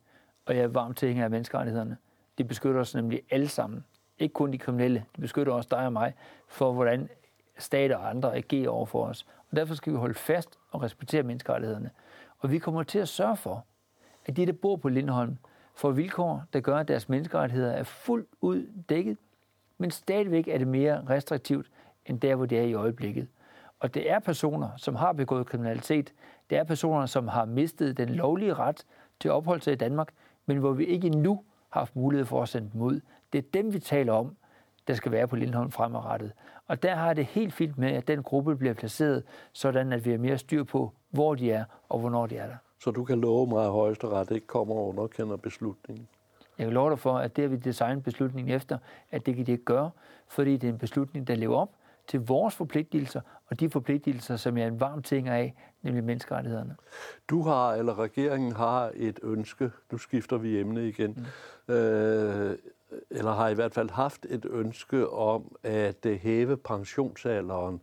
[0.46, 1.98] Og jeg er varmt tilhænger af menneskerettighederne.
[2.38, 3.86] De beskytter os nemlig alle sammen.
[4.20, 5.06] Ikke kun de kriminelle.
[5.16, 6.14] De beskytter også dig og mig
[6.48, 7.10] for, hvordan
[7.58, 9.26] stater og andre agerer over for os.
[9.52, 11.90] Og derfor skal vi holde fast og respektere menneskerettighederne.
[12.40, 13.66] Og vi kommer til at sørge for,
[14.26, 15.38] at de, der bor på Lindholm,
[15.76, 19.18] får vilkår, der gør, at deres menneskerettigheder er fuldt ud dækket,
[19.78, 21.68] men stadigvæk er det mere restriktivt,
[22.06, 23.28] end der, hvor det er i øjeblikket.
[23.80, 26.14] Og det er personer, som har begået kriminalitet.
[26.50, 28.86] Det er personer, som har mistet den lovlige ret
[29.20, 30.14] til opholdelse i Danmark,
[30.46, 33.00] men hvor vi ikke endnu har haft mulighed for at sende dem ud.
[33.34, 34.36] Det er dem, vi taler om,
[34.88, 36.32] der skal være på Lindholm fremadrettet.
[36.68, 40.12] Og der har det helt fint med, at den gruppe bliver placeret, sådan at vi
[40.12, 42.56] har mere styr på, hvor de er og hvornår de er der.
[42.84, 46.08] Så du kan love mig, at højesteret ikke kommer og underkender beslutningen?
[46.58, 48.78] Jeg kan love dig for, at det har vi designet beslutningen efter,
[49.12, 49.92] at det kan de ikke gøre,
[50.28, 51.70] fordi det er en beslutning, der lever op
[52.08, 56.76] til vores forpligtelser, og de forpligtelser, som jeg er en varm ting af, nemlig menneskerettighederne.
[57.30, 61.28] Du har, eller regeringen har et ønske, nu skifter vi emne igen,
[61.68, 61.74] mm.
[61.74, 62.58] øh,
[63.10, 67.82] eller har i hvert fald haft et ønske om at hæve pensionsalderen.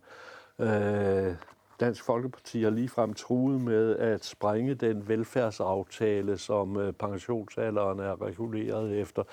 [0.59, 1.35] Øh,
[1.81, 8.99] Dansk Folkeparti har ligefrem truet med at sprænge den velfærdsaftale, som øh, pensionsalderen er reguleret
[8.99, 9.23] efter.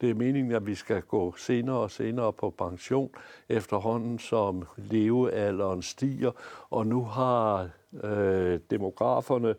[0.00, 3.10] Det er meningen, at vi skal gå senere og senere på pension,
[3.48, 6.30] efterhånden som levealderen stiger,
[6.70, 7.68] og nu har
[8.04, 9.54] øh, demograferne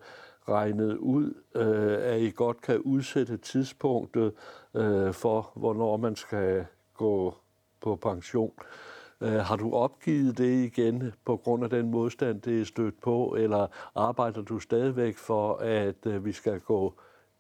[0.50, 4.34] regnet ud, øh, at I godt kan udsætte tidspunktet
[4.74, 7.36] øh, for, hvornår man skal gå
[7.82, 8.54] på pension.
[8.60, 8.91] Øh,
[9.22, 13.68] har du opgivet det igen på grund af den modstand, det er stødt på, eller
[13.96, 16.94] arbejder du stadigvæk for, at øh, vi skal gå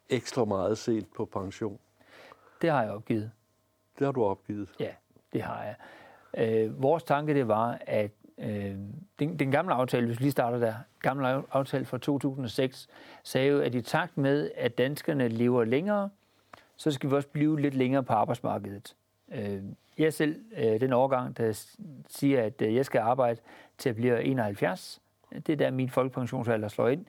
[0.09, 1.79] ekstra meget sent på pension?
[2.61, 3.31] Det har jeg opgivet.
[3.99, 4.69] Det har du opgivet?
[4.79, 4.91] Ja,
[5.33, 5.75] det har jeg.
[6.37, 8.75] Øh, vores tanke det var, at øh,
[9.19, 12.87] den, den gamle aftale, hvis vi lige starter der, gamle aftale fra 2006,
[13.23, 16.09] sagde jo, at i takt med, at danskerne lever længere,
[16.75, 18.95] så skal vi også blive lidt længere på arbejdsmarkedet.
[19.33, 19.63] Øh,
[19.97, 21.73] jeg selv øh, den overgang, der
[22.07, 23.39] siger, at øh, jeg skal arbejde
[23.77, 25.01] til at blive 71.
[25.31, 27.05] Det er der, min folkepensionsalder slår ind.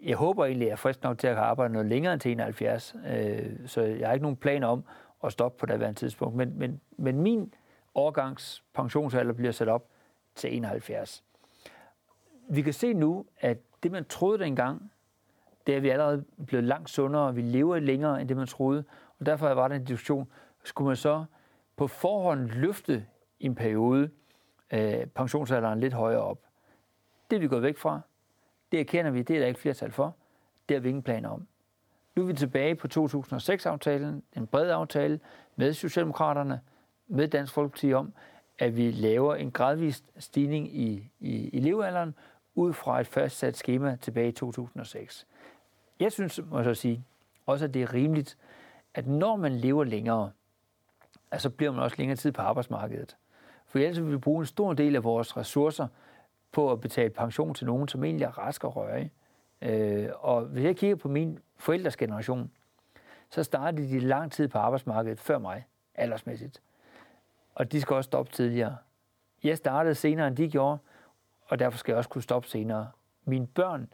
[0.00, 2.32] Jeg håber egentlig, at jeg er frisk nok til at arbejde noget længere end til
[2.32, 4.84] 71, øh, så jeg har ikke nogen planer om
[5.24, 6.36] at stoppe på det tidspunkt.
[6.36, 7.54] Men, men, men min
[7.94, 9.88] årgangs pensionsalder bliver sat op
[10.34, 11.24] til 71.
[12.48, 14.92] Vi kan se nu, at det, man troede dengang,
[15.66, 18.46] det er, at vi allerede blevet langt sundere, og vi lever længere end det, man
[18.46, 18.84] troede.
[19.20, 20.28] Og derfor var der en diskussion,
[20.64, 21.24] skulle man så
[21.76, 23.06] på forhånd løfte
[23.40, 24.10] i en periode
[24.72, 26.38] øh, pensionsalderen lidt højere op.
[27.30, 28.00] Det er vi gået væk fra.
[28.72, 30.16] Det erkender vi, det er der ikke flertal for.
[30.68, 31.46] Det har vi ingen planer om.
[32.16, 35.20] Nu er vi tilbage på 2006-aftalen, en bred aftale
[35.56, 36.60] med Socialdemokraterne,
[37.08, 38.12] med Dansk Folkeparti om,
[38.58, 42.14] at vi laver en gradvis stigning i, i, i levealderen
[42.54, 45.26] ud fra et fastsat schema tilbage i 2006.
[46.00, 47.04] Jeg synes, må jeg så sige,
[47.46, 48.38] også at det er rimeligt,
[48.94, 50.30] at når man lever længere,
[51.40, 53.16] så bliver man også længere tid på arbejdsmarkedet.
[53.66, 55.86] For ellers vil vi bruge en stor del af vores ressourcer
[56.52, 59.12] på at betale pension til nogen, som egentlig er rask og røge.
[59.62, 62.50] Øh, og hvis jeg kigger på min forældres generation,
[63.30, 66.62] så startede de lang tid på arbejdsmarkedet før mig, aldersmæssigt.
[67.54, 68.76] Og de skal også stoppe tidligere.
[69.42, 70.78] Jeg startede senere, end de gjorde,
[71.46, 72.90] og derfor skal jeg også kunne stoppe senere.
[73.24, 73.92] Mine børn,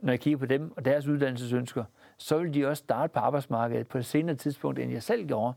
[0.00, 1.84] når jeg kigger på dem og deres uddannelsesønsker,
[2.16, 5.54] så vil de også starte på arbejdsmarkedet på et senere tidspunkt, end jeg selv gjorde.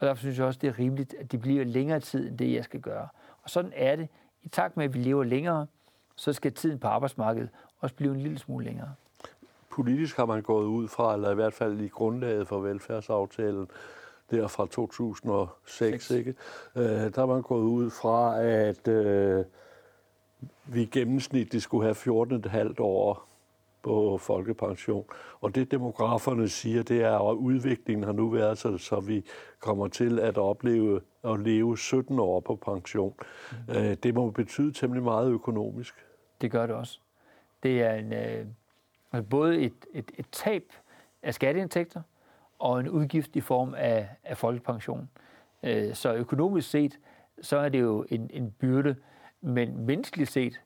[0.00, 2.52] Og derfor synes jeg også, det er rimeligt, at de bliver længere tid, end det,
[2.52, 3.08] jeg skal gøre.
[3.42, 4.08] Og sådan er det.
[4.42, 5.66] I takt med, at vi lever længere,
[6.16, 7.48] så skal tiden på arbejdsmarkedet
[7.80, 8.94] også blive en lille smule længere.
[9.70, 13.68] Politisk har man gået ud fra, eller i hvert fald i grundlaget for velfærdsaftalen,
[14.30, 16.10] der fra 2006, 6.
[16.10, 16.34] ikke?
[16.76, 19.44] Øh, der er man gået ud fra, at øh,
[20.64, 21.94] vi gennemsnitligt skulle have
[22.72, 23.29] 14,5 år
[23.82, 25.04] på folkepension.
[25.40, 29.24] Og det demograferne siger, det er, at udviklingen har nu været så, så vi
[29.60, 33.14] kommer til at opleve at leve 17 år på pension.
[33.68, 33.74] Mm.
[33.74, 35.94] Øh, det må betyde temmelig meget økonomisk.
[36.40, 37.00] Det gør det også.
[37.62, 38.46] Det er en, øh,
[39.12, 40.72] altså både et, et, et tab
[41.22, 42.02] af skatteindtægter
[42.58, 45.10] og en udgift i form af, af folkepension.
[45.62, 46.98] Øh, så økonomisk set,
[47.42, 48.96] så er det jo en, en byrde,
[49.40, 50.60] men menneskeligt set,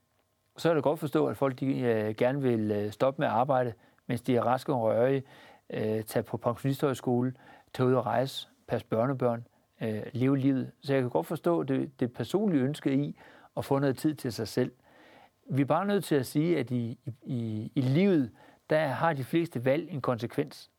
[0.56, 3.32] så er det godt forstå, at folk de, øh, gerne vil øh, stoppe med at
[3.32, 3.72] arbejde,
[4.06, 5.22] mens de er raske og rørige,
[5.70, 7.34] øh, tage på pensionisthøjskole,
[7.74, 9.46] tage ud og rejse, passe børnebørn,
[9.82, 10.70] øh, leve livet.
[10.82, 13.18] Så jeg kan godt forstå det, det personlige ønske i
[13.56, 14.72] at få noget tid til sig selv.
[15.50, 18.30] Vi er bare nødt til at sige, at i, i, i livet,
[18.70, 20.70] der har de fleste valg en konsekvens.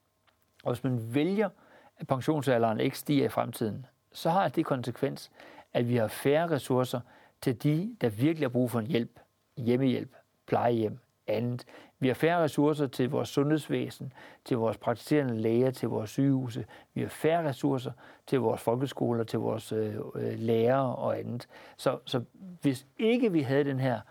[0.63, 1.49] Og hvis man vælger,
[1.97, 5.31] at pensionsalderen ikke stiger i fremtiden, så har det konsekvens,
[5.73, 6.99] at vi har færre ressourcer
[7.41, 9.19] til de, der virkelig har brug for en hjælp
[9.57, 11.65] hjemmehjælp, plejehjem, andet.
[11.99, 14.13] Vi har færre ressourcer til vores sundhedsvæsen,
[14.45, 16.65] til vores praktiserende læger, til vores sygehuse.
[16.93, 17.91] Vi har færre ressourcer
[18.27, 21.47] til vores folkeskoler, til vores øh, øh, lærere og andet.
[21.77, 22.23] Så, så
[22.61, 24.01] hvis ikke vi havde den her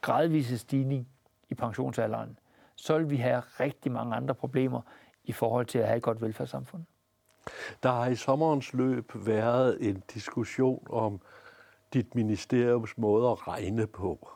[0.00, 1.08] gradvise stigning
[1.50, 2.38] i pensionsalderen,
[2.76, 4.80] så ville vi have rigtig mange andre problemer
[5.24, 6.82] i forhold til at have et godt velfærdssamfund.
[7.82, 11.20] Der har i sommerens løb været en diskussion om
[11.94, 14.28] dit ministeriums måde at regne på.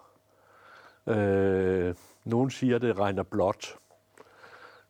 [1.10, 1.94] Øh,
[2.24, 3.76] nogle siger, at det regner blåt.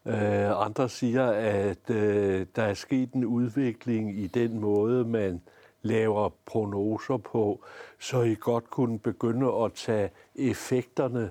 [0.07, 5.43] Øh, andre siger, at øh, der er sket en udvikling i den måde, man
[5.83, 7.65] laver prognoser på,
[7.99, 11.31] så I godt kunne begynde at tage effekterne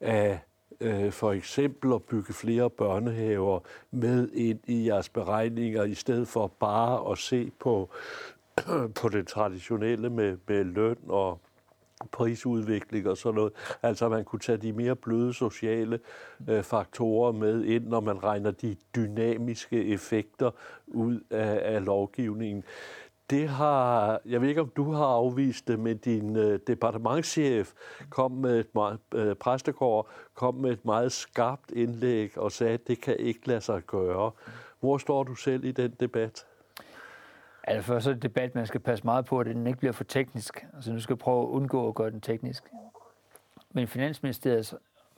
[0.00, 0.38] af
[0.80, 3.60] øh, for eksempel at bygge flere børnehaver
[3.90, 7.90] med ind i jeres beregninger, i stedet for bare at se på,
[9.00, 11.40] på det traditionelle med, med løn og
[12.12, 13.52] prisudvikling og sådan noget.
[13.82, 16.00] Altså man kunne tage de mere bløde sociale
[16.48, 20.50] øh, faktorer med ind, når man regner de dynamiske effekter
[20.86, 22.64] ud af, af lovgivningen.
[23.30, 27.72] Det har, jeg ved ikke om du har afvist det, men din øh, departementschef
[28.10, 32.88] kom med et meget, øh, præstegård kom med et meget skarpt indlæg og sagde, at
[32.88, 34.30] det kan ikke lade sig gøre.
[34.80, 36.46] Hvor står du selv i den debat?
[37.66, 39.92] Altså først så er det debat, man skal passe meget på, at den ikke bliver
[39.92, 40.66] for teknisk.
[40.74, 42.64] Altså nu skal jeg prøve at undgå at gøre den teknisk.
[43.70, 44.74] Men Finansministeriets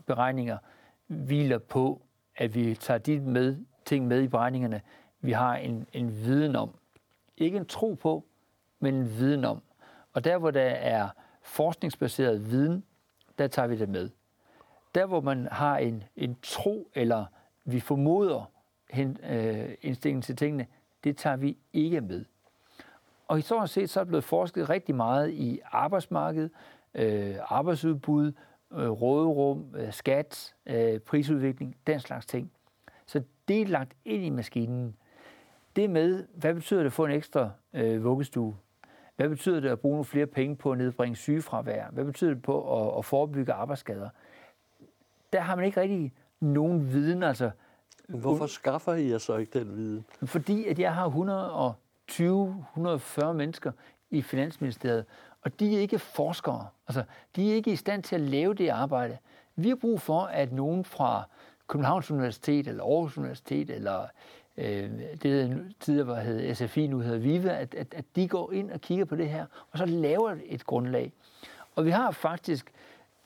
[0.07, 0.59] beregninger
[1.07, 2.03] hviler på,
[2.36, 4.80] at vi tager de med, ting med i beregningerne,
[5.20, 6.70] vi har en, en viden om.
[7.36, 8.24] Ikke en tro på,
[8.80, 9.62] men en viden om.
[10.12, 11.09] Og der, hvor der er
[11.42, 12.84] forskningsbaseret viden,
[13.38, 14.11] der tager vi det med.
[14.94, 17.26] Der, hvor man har en, en tro, eller
[17.64, 18.51] vi formoder
[18.90, 20.66] hen, øh, indstillingen til tingene,
[21.05, 22.24] det tager vi ikke med.
[23.29, 26.51] Og historisk set så er der blevet forsket rigtig meget i arbejdsmarkedet,
[26.95, 28.33] øh, arbejdsudbud,
[28.72, 32.53] øh, råderum, øh, skat, øh, prisudvikling, den slags ting.
[33.07, 34.97] Så det er lagt ind i maskinen.
[35.76, 38.57] Det med, hvad betyder det at få en ekstra øh, vuggestue?
[39.16, 41.91] Hvad betyder det at bruge nogle flere penge på at nedbringe sygefravær?
[41.91, 44.09] Hvad betyder det på at, at forebygge arbejdsskader?
[45.33, 47.22] Der har man ikke rigtig nogen viden.
[47.22, 47.51] Altså,
[48.09, 50.05] Hvorfor skaffer I jer så ikke den viden?
[50.24, 51.53] Fordi at jeg har 100
[52.11, 53.73] 120-140 mennesker
[54.11, 55.05] i Finansministeriet,
[55.43, 56.67] og de er ikke forskere.
[56.89, 57.05] Altså,
[57.37, 59.19] de er ikke i stand til at lave det arbejde.
[59.57, 61.23] Vi har brug for, at nogen fra
[61.67, 64.07] Københavns Universitet, eller Aarhus Universitet, eller
[64.57, 64.91] øh,
[65.23, 69.05] det tidligere hed SFI, nu hedder VIVA, at, at, at de går ind og kigger
[69.05, 71.13] på det her, og så laver et grundlag.
[71.77, 72.73] Og vi har faktisk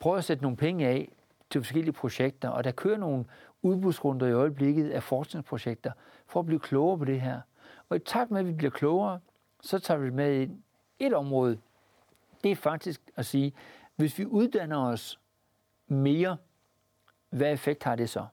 [0.01, 1.09] prøvet at sætte nogle penge af
[1.51, 3.25] til forskellige projekter, og der kører nogle
[3.63, 5.93] udbudsrunder i øjeblikket af forskningsprojekter
[6.27, 7.41] for at blive klogere på det her.
[7.93, 9.21] Og i takt med, at vi bliver klogere,
[9.61, 10.63] så tager vi med ind
[10.99, 11.59] et område.
[12.45, 13.55] Det er faktisk at sige,
[13.97, 15.21] hvis vi uddanner os
[15.87, 16.37] mere,
[17.31, 18.27] hvad effekt har det så?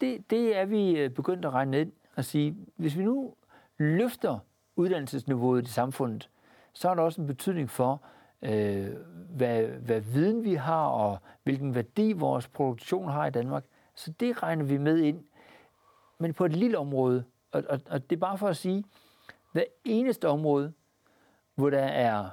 [0.00, 3.34] Det, det er vi øh, begyndt at regne ned og sige, hvis vi nu
[3.78, 4.38] løfter
[4.76, 6.30] uddannelsesniveauet i samfundet,
[6.72, 8.02] så har der også en betydning for,
[8.42, 8.90] øh,
[9.30, 13.64] hvad, hvad viden vi har, og hvilken værdi vores produktion har i Danmark.
[13.94, 15.24] Så det regner vi med ind.
[16.18, 17.24] Men på et lille område,
[17.54, 18.84] og, og, og det er bare for at sige,
[19.52, 20.72] hver eneste område,
[21.54, 22.28] hvor der er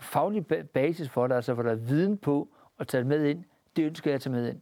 [0.00, 3.44] faglig basis for det, altså hvor der er viden på at tage det med ind,
[3.76, 4.60] det ønsker jeg at tage med ind.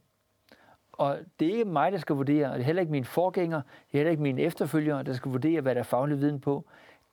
[0.93, 3.63] Og det er ikke mig, der skal vurdere, og det er heller ikke mine forgængere,
[3.63, 6.65] det er heller ikke mine efterfølgere, der skal vurdere, hvad der er faglig viden på.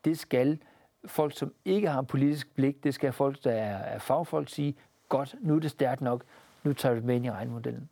[0.06, 0.60] Det skal
[1.06, 4.76] folk, som ikke har politisk blik, det skal folk, der er fagfolk sige,
[5.10, 6.24] godt, nu er det stærkt nok,
[6.64, 7.90] nu tager vi det med ind i regnmodellen.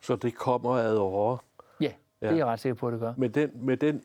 [0.00, 1.38] Så det kommer ad over?
[2.22, 3.14] Ja, det er jeg ret sikker på, at det gør.
[3.16, 4.02] Med den, med den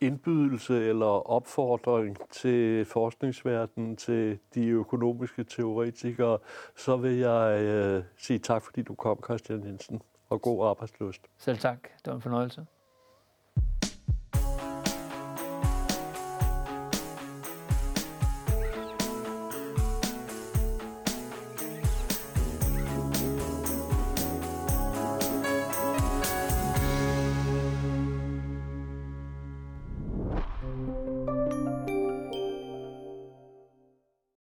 [0.00, 6.38] indbydelse eller opfordring til forskningsverdenen, til de økonomiske teoretikere,
[6.76, 11.22] så vil jeg øh, sige tak, fordi du kom, Christian Jensen, og god arbejdsløst.
[11.38, 11.82] Selv tak.
[11.82, 12.66] Det var en fornøjelse.